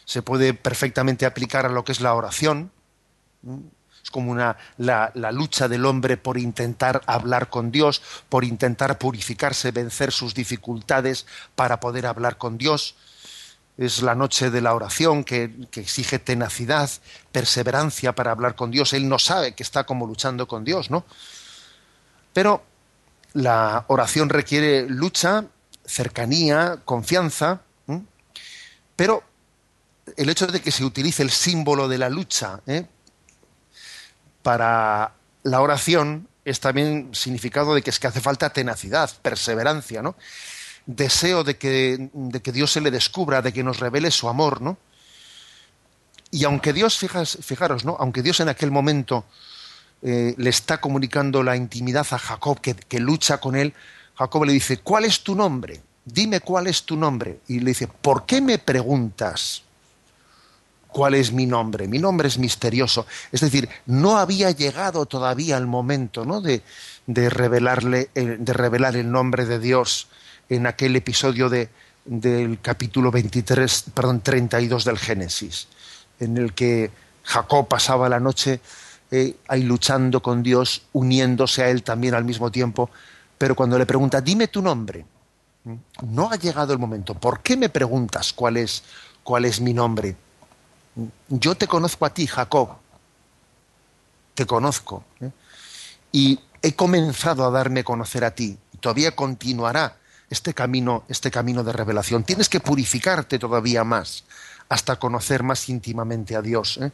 [0.05, 2.73] se puede perfectamente aplicar a lo que es la oración.
[4.03, 8.99] Es como una, la, la, lucha del hombre por intentar hablar con Dios, por intentar
[8.99, 12.97] purificarse, vencer sus dificultades para poder hablar con Dios
[13.79, 16.91] es la noche de la oración que, exige tenacidad,
[17.31, 18.93] perseverancia para hablar con Dios.
[18.93, 21.05] Él no sabe que está como luchando con Dios, ¿no?
[22.33, 22.65] Pero
[23.35, 25.45] la oración requiere lucha,
[25.87, 27.63] cercanía, confianza,
[28.97, 29.23] pero
[30.17, 32.87] el hecho de que se utilice el símbolo de la lucha ¿eh?
[34.43, 35.13] para
[35.45, 40.17] la oración es también significado de que es que hace falta tenacidad, perseverancia, ¿no?
[40.89, 44.63] Deseo de que, de que Dios se le descubra, de que nos revele su amor,
[44.63, 44.79] ¿no?
[46.31, 47.97] Y aunque Dios, fijaros, ¿no?
[48.01, 49.25] Aunque Dios en aquel momento
[50.03, 53.75] eh, le está comunicando la intimidad a Jacob, que, que, lucha con él,
[54.15, 55.81] Jacob le dice, ¿cuál es tu nombre?
[56.07, 57.41] Dime cuál es tu nombre.
[57.49, 59.63] Y le dice, ¿por qué me preguntas
[60.89, 61.87] cuál es mi nombre?
[61.87, 63.07] Mi nombre es misterioso.
[63.31, 66.41] Es decir, no había llegado todavía el momento, ¿no?
[66.41, 66.63] De,
[67.07, 70.09] de revelarle, de revelar el nombre de Dios
[70.49, 71.69] en aquel episodio de,
[72.05, 75.69] del capítulo 23, perdón, 32 del Génesis,
[76.21, 76.91] en el que
[77.23, 78.61] Jacob pasaba la noche
[79.11, 82.91] eh, ahí luchando con Dios, uniéndose a él también al mismo tiempo,
[83.37, 85.05] pero cuando le pregunta, dime tu nombre,
[86.03, 87.15] no ha llegado el momento.
[87.15, 88.83] ¿Por qué me preguntas cuál es,
[89.23, 90.17] cuál es mi nombre?
[91.29, 92.71] Yo te conozco a ti, Jacob.
[94.35, 95.05] Te conozco.
[95.21, 95.31] ¿eh?
[96.11, 98.59] Y he comenzado a darme a conocer a ti.
[98.73, 99.98] Y todavía continuará
[100.31, 102.25] este camino, este camino de revelación.
[102.25, 104.25] Tienes que purificarte todavía más
[104.69, 106.79] hasta conocer más íntimamente a Dios.
[106.83, 106.91] ¿eh?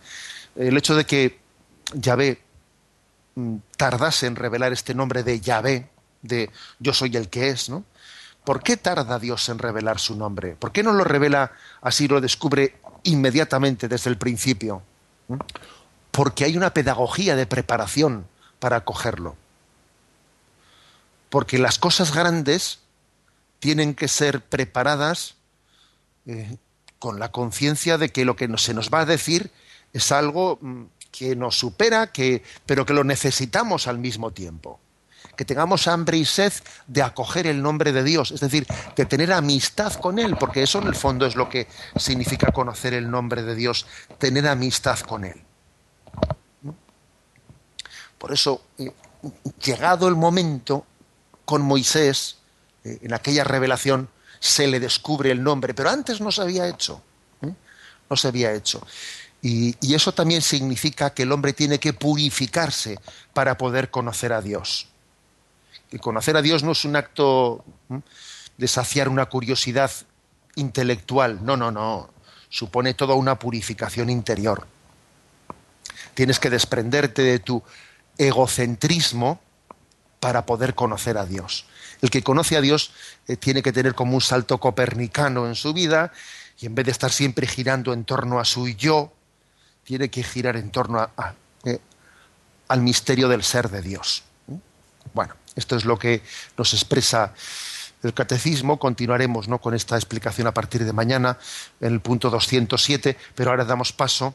[0.57, 1.41] El hecho de que
[1.95, 2.41] Yahvé
[3.35, 5.89] mm, tardase en revelar este nombre de Yahvé,
[6.23, 7.85] de yo soy el que es, ¿no?
[8.45, 10.55] ¿Por qué tarda Dios en revelar su nombre?
[10.55, 14.83] ¿Por qué no lo revela así, lo descubre inmediatamente desde el principio?
[15.29, 15.37] ¿Mm?
[16.11, 18.27] Porque hay una pedagogía de preparación
[18.59, 19.35] para acogerlo.
[21.31, 22.84] Porque las cosas grandes
[23.65, 25.37] tienen que ser preparadas
[26.27, 26.59] eh,
[26.99, 29.51] con la conciencia de que lo que se nos va a decir
[29.95, 34.81] es algo mm, que nos supera, que, pero que lo necesitamos al mismo tiempo.
[35.35, 36.53] Que tengamos hambre y sed
[36.89, 40.79] de acoger el nombre de Dios, es decir, de tener amistad con Él, porque eso
[40.83, 43.87] en el fondo es lo que significa conocer el nombre de Dios,
[44.19, 45.43] tener amistad con Él.
[48.19, 48.93] Por eso, eh,
[49.59, 50.85] llegado el momento,
[51.47, 52.44] con Moisés,
[52.85, 54.09] en aquella revelación
[54.39, 57.03] se le descubre el nombre, pero antes no se había hecho.
[57.43, 57.53] ¿eh?
[58.11, 58.87] No se había hecho.
[59.41, 62.99] Y, eso también significa que el hombre tiene que purificarse
[63.33, 64.89] para poder conocer a Dios.
[65.91, 68.01] Y conocer a Dios no es un acto ¿eh?
[68.59, 69.91] de saciar una curiosidad
[70.57, 72.11] intelectual, no, no, no.
[72.49, 74.67] Supone toda una purificación interior.
[76.15, 77.63] Tienes que desprenderte de tu
[78.19, 79.41] egocentrismo
[80.21, 81.67] para poder conocer a Dios.
[82.05, 82.91] El que conoce a Dios
[83.29, 86.13] eh, tiene que tener como un salto copernicano en su vida
[86.61, 89.11] y en vez de estar siempre girando en torno a su yo,
[89.85, 91.35] tiene que girar en torno a,
[91.65, 91.81] eh,
[92.69, 94.23] al misterio del ser de Dios.
[95.15, 96.23] Bueno, esto es lo que
[96.59, 97.33] nos expresa
[98.03, 98.79] el catecismo.
[98.79, 99.59] Continuaremos ¿no?
[99.59, 101.39] con esta explicación a partir de mañana
[101.81, 104.35] en el punto 207, pero ahora damos paso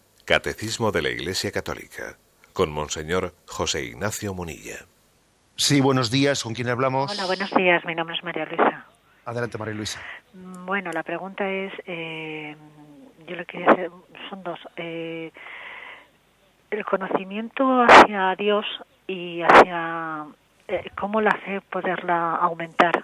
[0.31, 2.15] Catecismo de la Iglesia Católica
[2.53, 4.77] con Monseñor José Ignacio Munilla.
[5.57, 6.41] Sí, buenos días.
[6.41, 7.11] ¿Con quién hablamos?
[7.11, 7.83] Hola, buenos días.
[7.83, 8.85] Mi nombre es María Luisa.
[9.25, 10.01] Adelante, María Luisa.
[10.33, 12.55] Mm, bueno, la pregunta es, eh,
[13.27, 13.91] yo le quería hacer,
[14.29, 14.57] son dos.
[14.77, 15.33] Eh,
[16.69, 18.65] el conocimiento hacia Dios
[19.07, 20.27] y hacia
[20.69, 23.03] eh, cómo la fe poderla aumentar.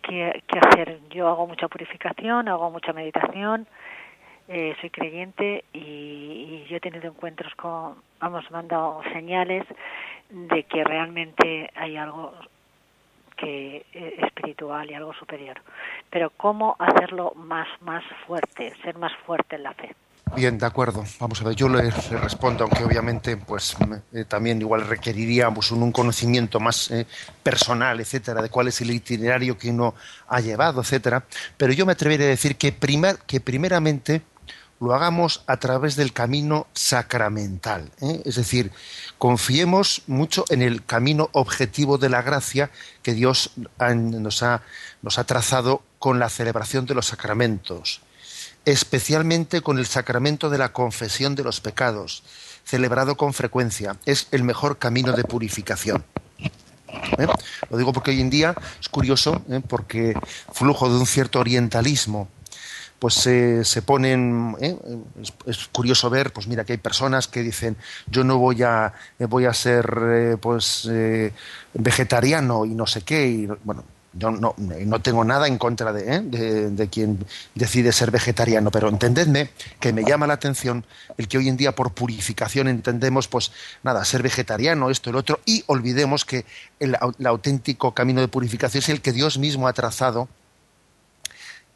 [0.00, 1.00] ¿Qué, ¿Qué hacer?
[1.10, 3.66] Yo hago mucha purificación, hago mucha meditación,
[4.48, 9.64] eh, soy creyente y, yo he tenido encuentros con, vamos, me han dado señales
[10.30, 12.34] de que realmente hay algo
[13.36, 15.60] que eh, espiritual y algo superior.
[16.10, 19.94] Pero cómo hacerlo más más fuerte, ser más fuerte en la fe.
[20.34, 21.04] Bien, de acuerdo.
[21.20, 23.76] Vamos a ver, yo le, respondo, aunque obviamente pues
[24.12, 27.06] eh, también igual requeriríamos un, conocimiento más eh,
[27.42, 29.94] personal, etcétera, de cuál es el itinerario que uno
[30.28, 31.24] ha llevado, etcétera.
[31.56, 34.22] Pero yo me atrevería a decir que, primer, que primeramente
[34.80, 37.90] lo hagamos a través del camino sacramental.
[38.00, 38.22] ¿eh?
[38.24, 38.72] Es decir,
[39.18, 42.70] confiemos mucho en el camino objetivo de la gracia
[43.02, 44.62] que Dios nos, ha,
[45.26, 48.02] trazado con la celebración de los sacramentos,
[48.64, 52.22] especialmente con el sacramento de la confesión de los pecados,
[52.64, 53.96] celebrado con frecuencia.
[54.04, 56.04] Es el mejor camino de purificación.
[57.18, 57.26] ¿Eh?
[57.70, 59.60] Lo digo porque hoy en día es curioso, ¿eh?
[59.66, 60.14] porque
[60.52, 62.28] flujo de un cierto orientalismo
[62.98, 64.76] pues se ponen ¿eh?
[65.46, 67.76] es, curioso ver pues mira que hay personas que dicen
[68.06, 70.88] yo no voy a eh, voy a ser eh, pues
[71.74, 73.84] vegetariano y no sé qué y bueno
[74.18, 76.20] yo no, no tengo nada en contra de,
[76.70, 77.18] de, quien
[77.54, 80.86] decide ser vegetariano, pero entendedme que me llama la atención
[81.18, 85.40] el que hoy en día por purificación entendemos, pues nada, ser vegetariano, esto, el otro,
[85.44, 86.46] y olvidemos que
[86.80, 90.30] el auténtico camino de purificación es el que Dios mismo ha trazado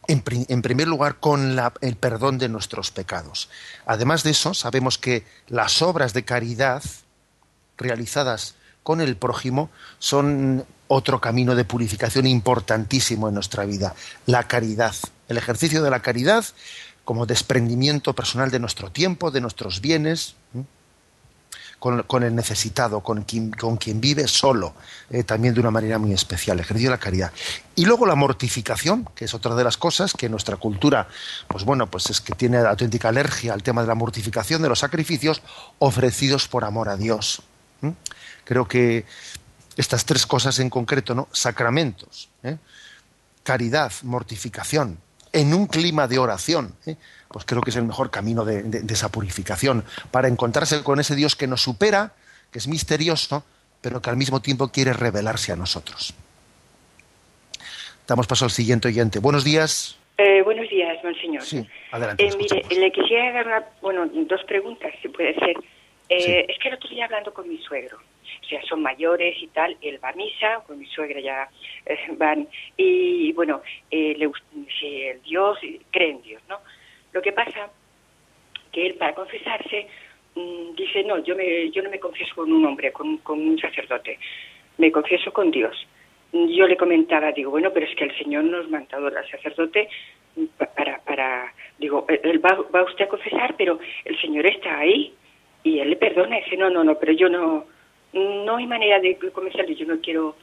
[0.07, 3.49] en, primer lugar, con el perdón de nuestros pecados.
[3.87, 6.83] Además de eso, sabemos que las obras de caridad
[7.77, 13.95] realizadas con el prójimo son otro camino de purificación importantísimo en nuestra vida,
[14.27, 14.95] la caridad.
[15.29, 16.45] El ejercicio de la caridad
[17.05, 20.35] como desprendimiento personal de nuestro tiempo, de nuestros bienes,
[21.81, 24.75] con, el necesitado, con quien, con quien vive solo,
[25.09, 27.33] eh, también de una manera muy especial, ejercicio de la caridad.
[27.75, 31.09] Y luego la mortificación, que es otra de las cosas que nuestra cultura,
[31.49, 34.81] pues bueno, pues es que tiene auténtica alergia al tema de la mortificación, de los
[34.81, 35.41] sacrificios
[35.79, 37.43] ofrecidos por amor a Dios.
[38.45, 39.07] Creo que
[39.77, 41.29] estas tres cosas en concreto, ¿no?
[41.33, 42.59] Sacramentos, ¿eh?
[43.43, 44.99] caridad, mortificación,
[45.33, 46.75] en un clima de oración.
[46.87, 46.97] ¿eh?
[47.31, 51.37] pues creo que es el mejor camino de, esa purificación, para encontrarse con ese Dios
[51.37, 52.13] que nos supera,
[52.51, 53.45] que es misterioso,
[53.81, 56.13] pero que al mismo tiempo quiere revelarse a nosotros.
[58.07, 59.21] Damos paso al siguiente oyente.
[59.21, 59.97] Buenos días.
[60.19, 61.43] Eh, buenos días, monseñor.
[61.43, 62.27] Sí, adelante.
[62.27, 65.57] Eh, mire, le quisiera dar bueno, dos preguntas, si puede ser.
[66.09, 67.99] Eh, es que el otro día hablando con mi suegro,
[68.43, 71.49] o sea, son mayores y tal, él va a misa, con mi suegra ya
[72.17, 74.31] van, y bueno, le,
[74.79, 75.59] si el Dios,
[75.91, 76.59] cree en Dios, ¿no?
[77.13, 77.71] Lo que pasa
[78.73, 79.87] que él para confesarse
[80.35, 83.59] mm, dice, no, yo, me, yo no me confieso con un hombre, con, con un
[83.59, 84.19] sacerdote,
[84.79, 85.77] me confieso con Dios.
[86.33, 89.89] Yo le comentaba, digo, bueno, pero es que el Señor nos mandado al sacerdote
[90.77, 95.13] para, para, digo, él va, va usted a confesar, pero el Señor está ahí
[95.65, 97.67] y él le perdona dice, no, no, no, pero yo no,
[98.13, 100.37] no hay manera de convencerle, yo no quiero,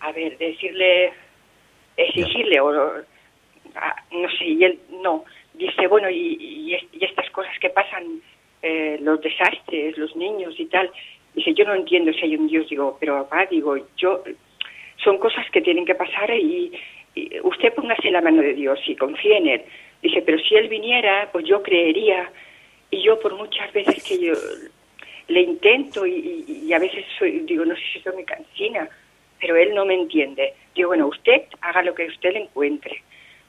[0.00, 1.12] a ver, decirle,
[1.96, 8.20] exigirle o, no sé, y él no, dice, bueno, y, y, estas cosas que pasan,
[8.62, 10.90] eh, los desastres, los niños y tal,
[11.34, 14.22] dice, yo no entiendo si hay un Dios, digo, pero papá, digo, yo,
[15.02, 16.72] son cosas que tienen que pasar y,
[17.42, 19.62] usted póngase la mano de Dios y confíe en Él.
[20.02, 22.28] Dice, pero si Él viniera, pues yo creería.
[22.90, 24.32] Y yo por muchas veces que yo
[25.28, 28.88] le intento y, a veces soy, digo, no sé si soy muy cansina,
[29.40, 30.54] pero Él no me entiende.
[30.74, 33.02] Digo, bueno, usted haga lo que usted encuentre.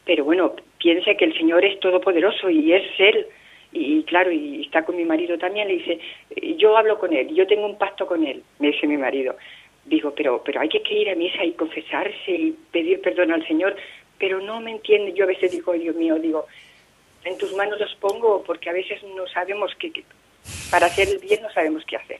[0.05, 3.27] Pero bueno, piense que el Señor es todopoderoso y es Él.
[3.71, 5.99] Y, claro, y está con mi marido también, le dice,
[6.57, 9.35] yo hablo con Él, yo tengo un pacto con Él, me dice mi marido
[9.85, 13.75] digo, pero, pero hay que ir a misa y confesarse y pedir perdón al Señor,
[14.19, 15.13] pero no me entiende.
[15.13, 16.45] Yo a veces digo, Dios mío, digo,
[17.23, 19.91] en tus manos los pongo porque a veces no sabemos qué,
[20.75, 22.19] para hacer el bien no sabemos qué hacer.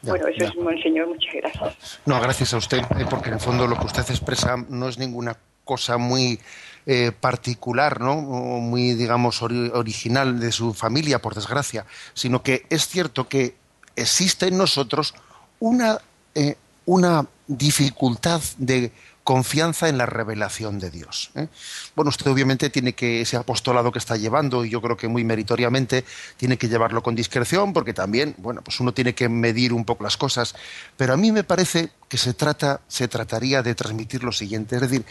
[0.00, 2.00] bueno, eso es, Monseñor, muchas gracias.
[2.06, 4.96] No, gracias a usted, eh, porque en el fondo lo que usted expresa no es
[4.96, 5.36] ninguna
[5.66, 6.40] cosa muy
[6.86, 8.16] eh, particular, ¿no?
[8.16, 11.84] muy, digamos, original de su familia, por desgracia,
[12.14, 13.56] sino que es cierto que
[13.96, 15.12] existe en nosotros
[15.58, 15.98] una
[16.34, 16.54] eh,
[16.86, 18.92] una dificultad de
[19.30, 21.30] confianza en la revelación de Dios.
[21.36, 21.46] ¿eh?
[21.94, 25.22] Bueno, usted obviamente tiene que, ese apostolado que está llevando, y yo creo que muy
[25.22, 26.04] meritoriamente,
[26.36, 30.02] tiene que llevarlo con discreción, porque también, bueno, pues uno tiene que medir un poco
[30.02, 30.56] las cosas.
[30.96, 34.80] Pero a mí me parece que se trata, se trataría de transmitir lo siguiente, es
[34.80, 35.04] decir,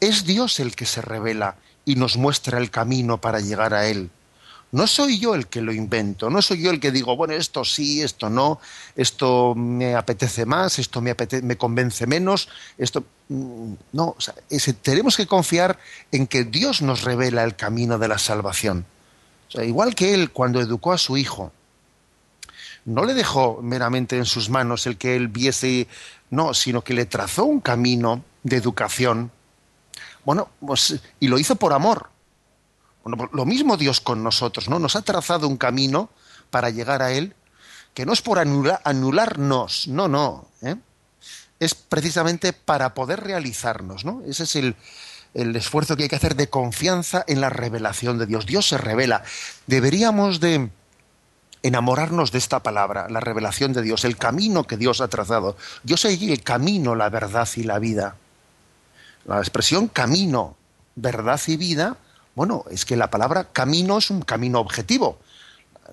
[0.00, 4.08] es Dios el que se revela y nos muestra el camino para llegar a Él.
[4.76, 7.64] No soy yo el que lo invento, no soy yo el que digo, bueno, esto
[7.64, 8.60] sí, esto no,
[8.94, 13.02] esto me apetece más, esto me, me convence menos, esto...
[13.30, 14.16] Mm, no,
[14.82, 15.78] tenemos que confiar
[16.12, 18.84] en que Dios nos revela el camino de la salvación.
[19.54, 21.52] igual que Él cuando educó a su hijo,
[22.84, 25.88] no le dejó meramente en sus manos el que Él viese,
[26.28, 29.30] no, sino que le trazó un camino de educación.
[30.26, 32.10] Bueno, pues, y lo hizo por amor
[33.16, 34.78] pues lo mismo Dios con nosotros, ¿no?
[34.78, 36.10] Nos ha trazado un camino
[36.50, 37.34] para llegar a Él,
[37.94, 40.48] que no es por anularnos, no, no.
[40.62, 40.74] ¿eh?
[41.60, 44.22] Es precisamente para poder realizarnos, ¿no?
[44.26, 44.76] Ese es el,
[45.34, 48.44] el esfuerzo que hay que hacer de confianza en la revelación de Dios.
[48.44, 49.22] Dios se revela.
[49.66, 50.70] Deberíamos de
[51.62, 55.56] enamorarnos de esta palabra, la revelación de Dios, el camino que Dios ha trazado.
[55.84, 58.16] Yo soy el camino, la verdad y la vida.
[59.26, 60.56] La expresión camino,
[60.96, 61.98] verdad y vida
[62.36, 65.18] bueno, es que la palabra camino es un camino objetivo.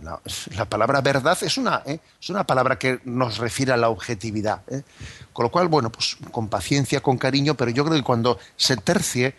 [0.01, 1.99] La, palabra verdad es una, ¿eh?
[2.21, 4.61] es una palabra que nos refiere a la objetividad.
[4.67, 4.83] ¿eh?
[5.31, 8.75] Con lo cual, bueno, pues con paciencia, con cariño, pero yo creo que cuando se
[8.75, 9.35] tercie,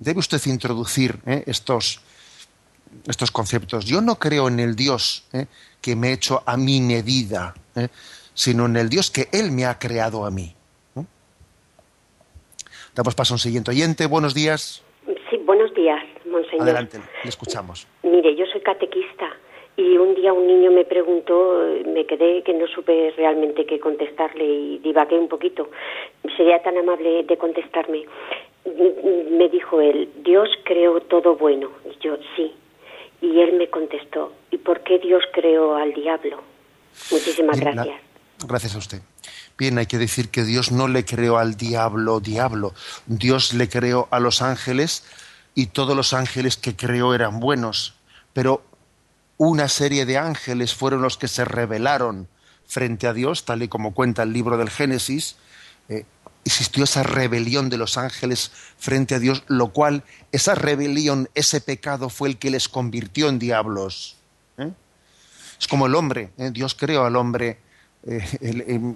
[0.00, 1.44] debe usted introducir ¿eh?
[1.46, 2.00] estos,
[3.06, 3.84] estos conceptos.
[3.84, 5.24] Yo no creo en el Dios
[5.80, 7.54] que me ha hecho a mi medida,
[8.34, 10.56] sino en el Dios que Él me ha creado a mí.
[12.92, 14.06] Damos paso a un siguiente oyente.
[14.06, 14.82] Buenos días.
[16.38, 16.60] Días.
[16.60, 17.86] Adelante, le escuchamos.
[18.02, 19.30] Mire, yo soy catequista
[19.76, 24.44] y un día un niño me preguntó, me quedé que no supe realmente qué contestarle
[24.44, 25.70] y divagué un poquito.
[26.36, 28.04] Sería tan amable de contestarme.
[28.64, 31.70] Me dijo él, Dios creó todo bueno.
[31.86, 32.52] Y yo, sí.
[33.22, 36.42] Y él me contestó, ¿y por qué Dios creó al diablo?
[37.10, 38.00] Muchísimas gracias.
[38.46, 38.98] gracias a usted.
[39.56, 42.72] Bien, hay que decir que Dios no le creó al diablo diablo.
[43.06, 45.04] Dios le creó a los ángeles
[45.54, 47.94] y todos los ángeles que creó eran buenos,
[48.32, 48.64] pero
[49.36, 52.28] una serie de ángeles fueron los que se rebelaron
[52.66, 55.36] frente a Dios, tal y como cuenta el libro del Génesis.
[55.88, 56.04] Eh,
[56.44, 62.10] existió esa rebelión de los ángeles frente a Dios, lo cual, esa rebelión, ese pecado
[62.10, 64.16] fue el que les convirtió en diablos.
[64.58, 64.70] ¿eh?
[65.58, 66.50] Es como el hombre, ¿eh?
[66.52, 67.58] Dios creó al hombre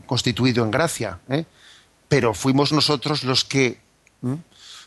[0.07, 1.21] constituido en gracia,
[2.09, 3.79] pero fuimos nosotros los que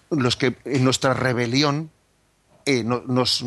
[0.09, 1.91] los que en nuestra rebelión
[2.65, 3.41] eh, nos,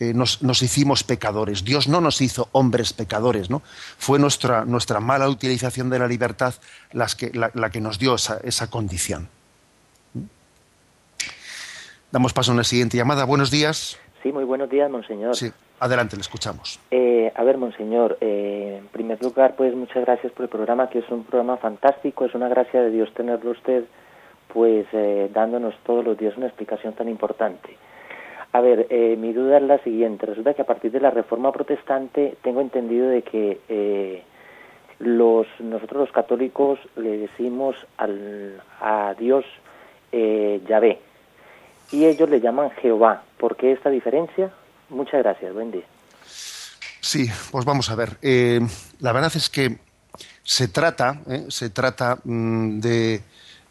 [0.00, 1.64] eh, nos, nos, hicimos pecadores.
[1.64, 3.62] Dios no nos hizo hombres pecadores, ¿no?
[3.98, 6.54] Fue nuestra, nuestra mala utilización de la libertad
[6.92, 9.28] las que, la, que nos dio esa, esa condición.
[12.10, 13.24] Damos paso a una siguiente llamada.
[13.24, 13.98] Buenos días.
[14.22, 15.36] Sí, muy buenos días, monseñor.
[15.36, 16.80] Sí, adelante, le escuchamos.
[16.90, 21.10] Eh, a ver, monseñor, en primer lugar, pues muchas gracias por el programa, que es
[21.10, 23.84] un programa fantástico, es una gracia de Dios tenerlo usted
[24.52, 27.76] pues eh, dándonos todos los días una explicación tan importante.
[28.52, 30.26] A ver, eh, mi duda es la siguiente.
[30.26, 34.22] Resulta que a partir de la Reforma Protestante tengo entendido de que eh,
[34.98, 39.44] los nosotros los católicos le decimos al, a Dios
[40.12, 40.98] Yahvé
[41.92, 43.22] y ellos le llaman Jehová.
[43.36, 44.50] ¿Por qué esta diferencia?
[44.88, 45.52] Muchas gracias.
[45.52, 45.84] Buen día.
[46.24, 48.16] Sí, pues vamos a ver.
[49.00, 49.76] la verdad es que
[50.42, 53.20] se trata, se trata mm, de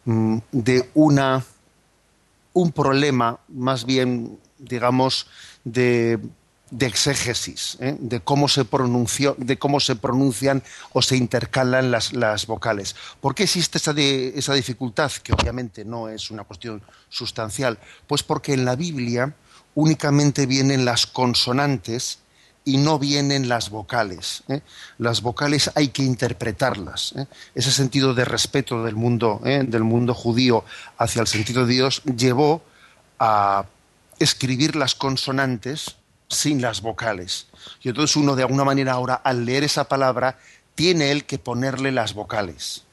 [0.05, 1.43] de una,
[2.53, 5.27] un problema más bien, digamos,
[5.63, 6.19] de
[6.71, 7.95] de exégesis, ¿eh?
[7.99, 12.95] de, cómo se pronunció, de cómo se pronuncian o se intercalan las, las vocales.
[13.21, 15.11] ¿Por qué existe esa, esa dificultad?
[15.11, 17.77] Que obviamente no es una cuestión sustancial.
[18.07, 19.35] Pues porque en la Biblia
[19.75, 22.19] únicamente vienen las consonantes
[22.65, 24.43] y no vienen las vocales.
[24.49, 24.61] ¿eh?
[24.97, 27.13] Las vocales hay que interpretarlas.
[27.15, 27.27] ¿eh?
[27.53, 30.65] Ese sentido de respeto del mundo, del mundo judío
[30.97, 32.63] hacia el sentido de Dios llevó
[33.19, 33.65] a
[34.19, 35.95] escribir las consonantes
[36.27, 37.47] sin las vocales.
[37.81, 40.39] Y entonces uno de alguna manera ahora al leer esa palabra
[40.73, 42.83] tiene él que ponerle las vocales.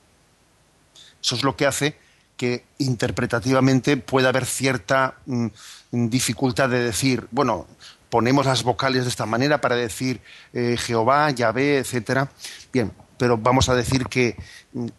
[1.23, 1.97] Eso es lo que hace
[2.37, 5.47] que interpretativamente pueda haber cierta mm,
[5.91, 7.67] dificultad de decir, bueno,
[8.13, 10.21] ponemos las vocales de esta manera para decir
[10.53, 12.31] eh, Jehová, Yahvé, etcétera.
[12.71, 14.37] Bien, pero vamos a decir que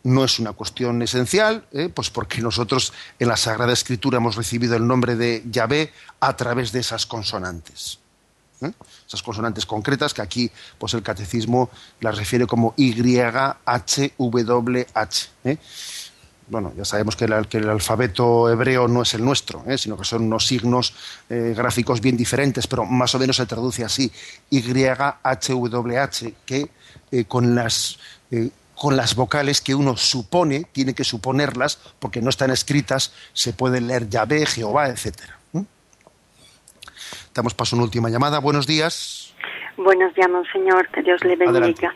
[0.01, 1.89] no es una cuestión esencial, ¿eh?
[1.93, 6.72] pues porque nosotros en la Sagrada Escritura hemos recibido el nombre de Yahvé a través
[6.72, 7.99] de esas consonantes.
[8.64, 8.72] ¿eh?
[9.07, 10.49] Esas consonantes concretas que aquí
[10.80, 14.18] pues el catecismo las refiere como YHWH.
[15.43, 15.57] ¿eh?
[16.54, 17.34] Bueno, ya sabemos que el,
[17.68, 19.76] alfabeto hebreo no es el nuestro, ¿eh?
[19.76, 20.93] sino que son unos signos
[21.28, 24.12] gráficos bien diferentes, pero más o menos se traduce así,
[24.51, 26.70] YHWH, que
[27.28, 27.97] con las
[28.76, 33.88] con las vocales que uno supone, tiene que suponerlas, porque no están escritas, se pueden
[33.88, 35.39] leer Yahvé, Jehová, etcétera.
[37.34, 38.38] Damos paso a una última llamada.
[38.39, 39.34] Buenos días.
[39.78, 40.88] Buenos días, Señor.
[40.89, 41.93] Que Dios le bendiga.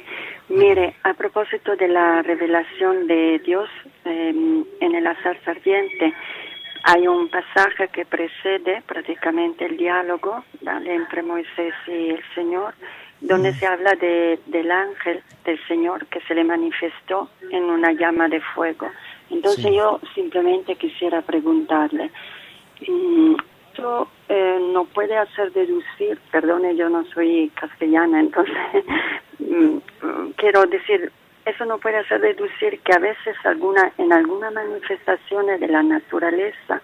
[0.50, 3.70] Mire, a propósito de la revelación de Dios
[4.06, 6.14] em, en el azar ardiente,
[6.84, 10.46] hay un pasaje que precede prácticamente el diálogo
[10.86, 12.74] entre Moisés y el Señor,
[13.20, 18.30] donde se habla de, del ángel del Señor que se le manifestó en una llama
[18.30, 18.90] de fuego.
[19.30, 22.10] Entonces yo simplemente quisiera preguntarle,
[23.78, 28.56] mm, eh, no puede hacer deducir, perdone, yo no soy castellana, entonces
[29.40, 29.78] mm,
[30.36, 31.12] quiero decir,
[31.46, 36.82] eso no puede hacer deducir que a veces alguna, en algunas manifestaciones de la naturaleza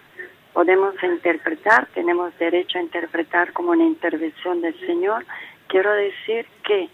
[0.54, 5.26] podemos interpretar, tenemos derecho a interpretar como una intervención del Señor.
[5.66, 6.88] Quiero decir que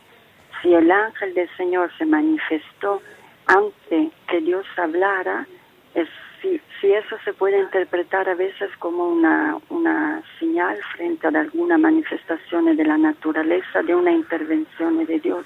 [0.60, 3.02] si el ángel del Señor se manifestó
[3.46, 5.46] antes que Dios hablara,
[5.94, 6.08] es
[6.40, 11.78] si, si eso se puede interpretar a veces como una, una señal frente a alguna
[11.78, 15.44] manifestación de la naturaleza, de una intervención de Dios.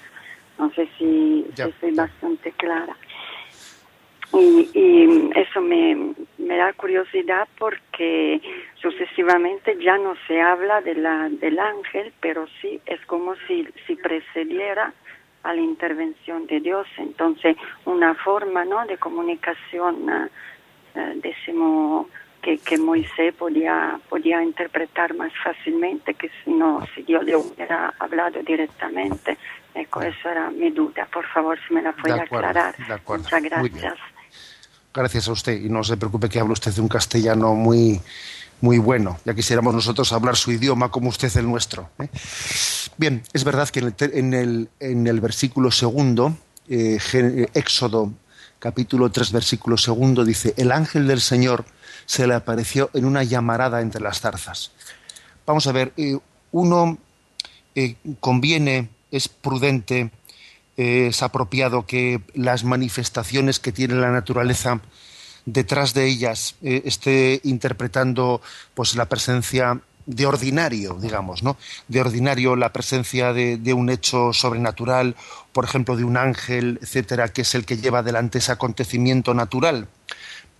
[0.57, 2.95] No sé si, estoy bastante clara.
[4.33, 8.41] Y, y eso me, me, da curiosidad porque
[8.81, 13.95] sucesivamente ya no se habla de la, del ángel, pero sí es como si, si
[13.95, 14.93] precediera
[15.43, 16.87] a la intervención de Dios.
[16.97, 18.85] Entonces, una forma ¿no?
[18.87, 20.29] de comunicación
[20.95, 22.07] eh, decimos
[22.41, 27.93] que, que, Moisés podía, podía interpretar más fácilmente que si no, si Dios le hubiera
[27.99, 29.37] hablado directamente.
[29.73, 31.07] Ecco, esa era mi duda.
[31.11, 32.75] Por favor, si me la puede aclarar.
[33.07, 33.95] Muchas gracias.
[34.93, 35.61] Gracias a usted.
[35.61, 37.99] Y no se preocupe que habla usted de un castellano muy,
[38.61, 39.17] muy bueno.
[39.25, 41.89] Ya quisiéramos nosotros hablar su idioma como usted el nuestro.
[41.99, 42.07] ¿eh?
[42.97, 46.37] Bien, es verdad que en el, en el, en el versículo segundo,
[46.69, 46.97] eh,
[47.53, 48.13] Éxodo
[48.59, 51.65] capítulo 3, versículo segundo, dice, el ángel del Señor
[52.05, 54.71] se le apareció en una llamarada entre las zarzas.
[55.45, 56.17] Vamos a ver, eh,
[56.51, 56.97] uno
[57.75, 60.11] eh, conviene, es prudente,
[60.77, 64.81] eh, es apropiado que las manifestaciones que tiene la naturaleza
[65.45, 68.41] detrás de ellas esté interpretando
[68.73, 71.57] pues la presencia de ordinario, digamos, ¿no?
[71.87, 75.15] De ordinario la presencia de, un hecho sobrenatural,
[75.51, 79.87] por ejemplo, de un ángel, etcétera, que es el que lleva adelante ese acontecimiento natural.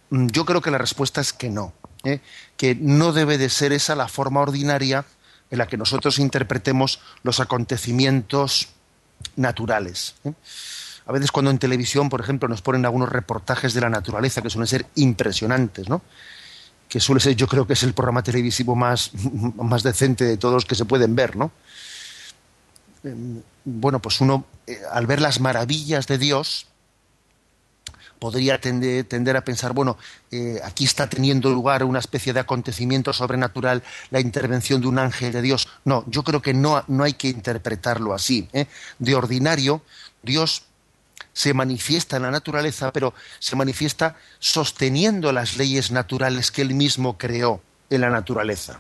[0.10, 1.74] Mm, yo creo que la respuesta es que no,
[2.04, 2.20] ¿eh?
[2.58, 5.06] que no debe de ser esa la forma ordinaria
[5.52, 8.70] en la que nosotros interpretemos los acontecimientos
[9.36, 10.16] naturales.
[10.24, 10.34] ¿eh?
[11.06, 14.50] A veces cuando en televisión, por ejemplo, nos ponen algunos reportajes de la naturaleza que
[14.50, 16.02] suelen ser impresionantes, ¿no?
[16.90, 19.12] Que suele ser, yo creo que es el programa televisivo más,
[19.58, 21.52] más decente de todos que se pueden ver, ¿no?
[23.04, 26.68] Em, bueno, pues uno, eh, al ver las maravillas de Dios,
[28.20, 29.98] podría tender, tender a pensar, bueno,
[30.32, 35.32] eh, aquí está teniendo lugar una especie de acontecimiento sobrenatural, la intervención de un ángel
[35.32, 35.68] de Dios.
[35.84, 38.48] No, yo creo que no, no hay que interpretarlo así.
[38.54, 38.68] ¿eh?
[39.00, 39.82] De ordinario,
[40.24, 40.64] Dios
[41.36, 47.18] se manifiesta en la naturaleza, pero se manifiesta sosteniendo las leyes naturales que él mismo
[47.18, 48.80] creó en la naturaleza.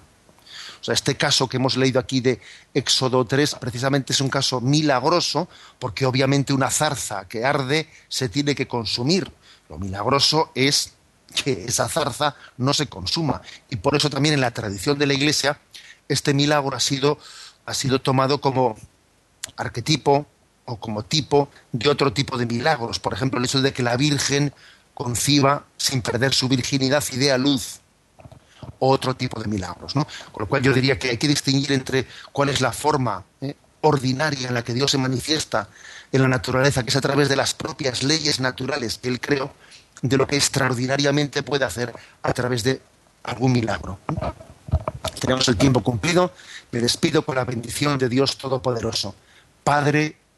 [0.79, 2.39] O sea, este caso que hemos leído aquí de
[2.73, 5.49] Éxodo 3 precisamente es un caso milagroso
[5.79, 9.29] porque obviamente una zarza que arde se tiene que consumir.
[9.67, 10.93] Lo milagroso es
[11.43, 13.41] que esa zarza no se consuma.
[13.69, 15.59] Y por eso también en la tradición de la Iglesia
[16.07, 17.19] este milagro ha sido
[17.65, 18.77] ha sido tomado como
[19.57, 20.27] arquetipo
[20.65, 22.99] o como tipo de otro tipo de milagros.
[22.99, 24.53] Por ejemplo, el hecho de que la Virgen
[24.93, 27.81] conciba sin perder su virginidad y dé a luz
[28.79, 29.95] otro tipo de milagros.
[29.95, 30.07] ¿no?
[30.31, 33.55] Con lo cual yo diría que hay que distinguir entre cuál es la forma ¿eh?
[33.81, 35.69] ordinaria en la que Dios se manifiesta
[36.11, 39.51] en la naturaleza, que es a través de las propias leyes naturales que Él creó,
[40.01, 41.93] de lo que extraordinariamente puede hacer
[42.23, 42.81] a través de
[43.23, 43.99] algún milagro.
[45.19, 46.31] Tenemos el tiempo cumplido.
[46.71, 49.15] Me despido con la bendición de Dios Todopoderoso,
[49.63, 50.17] Padre,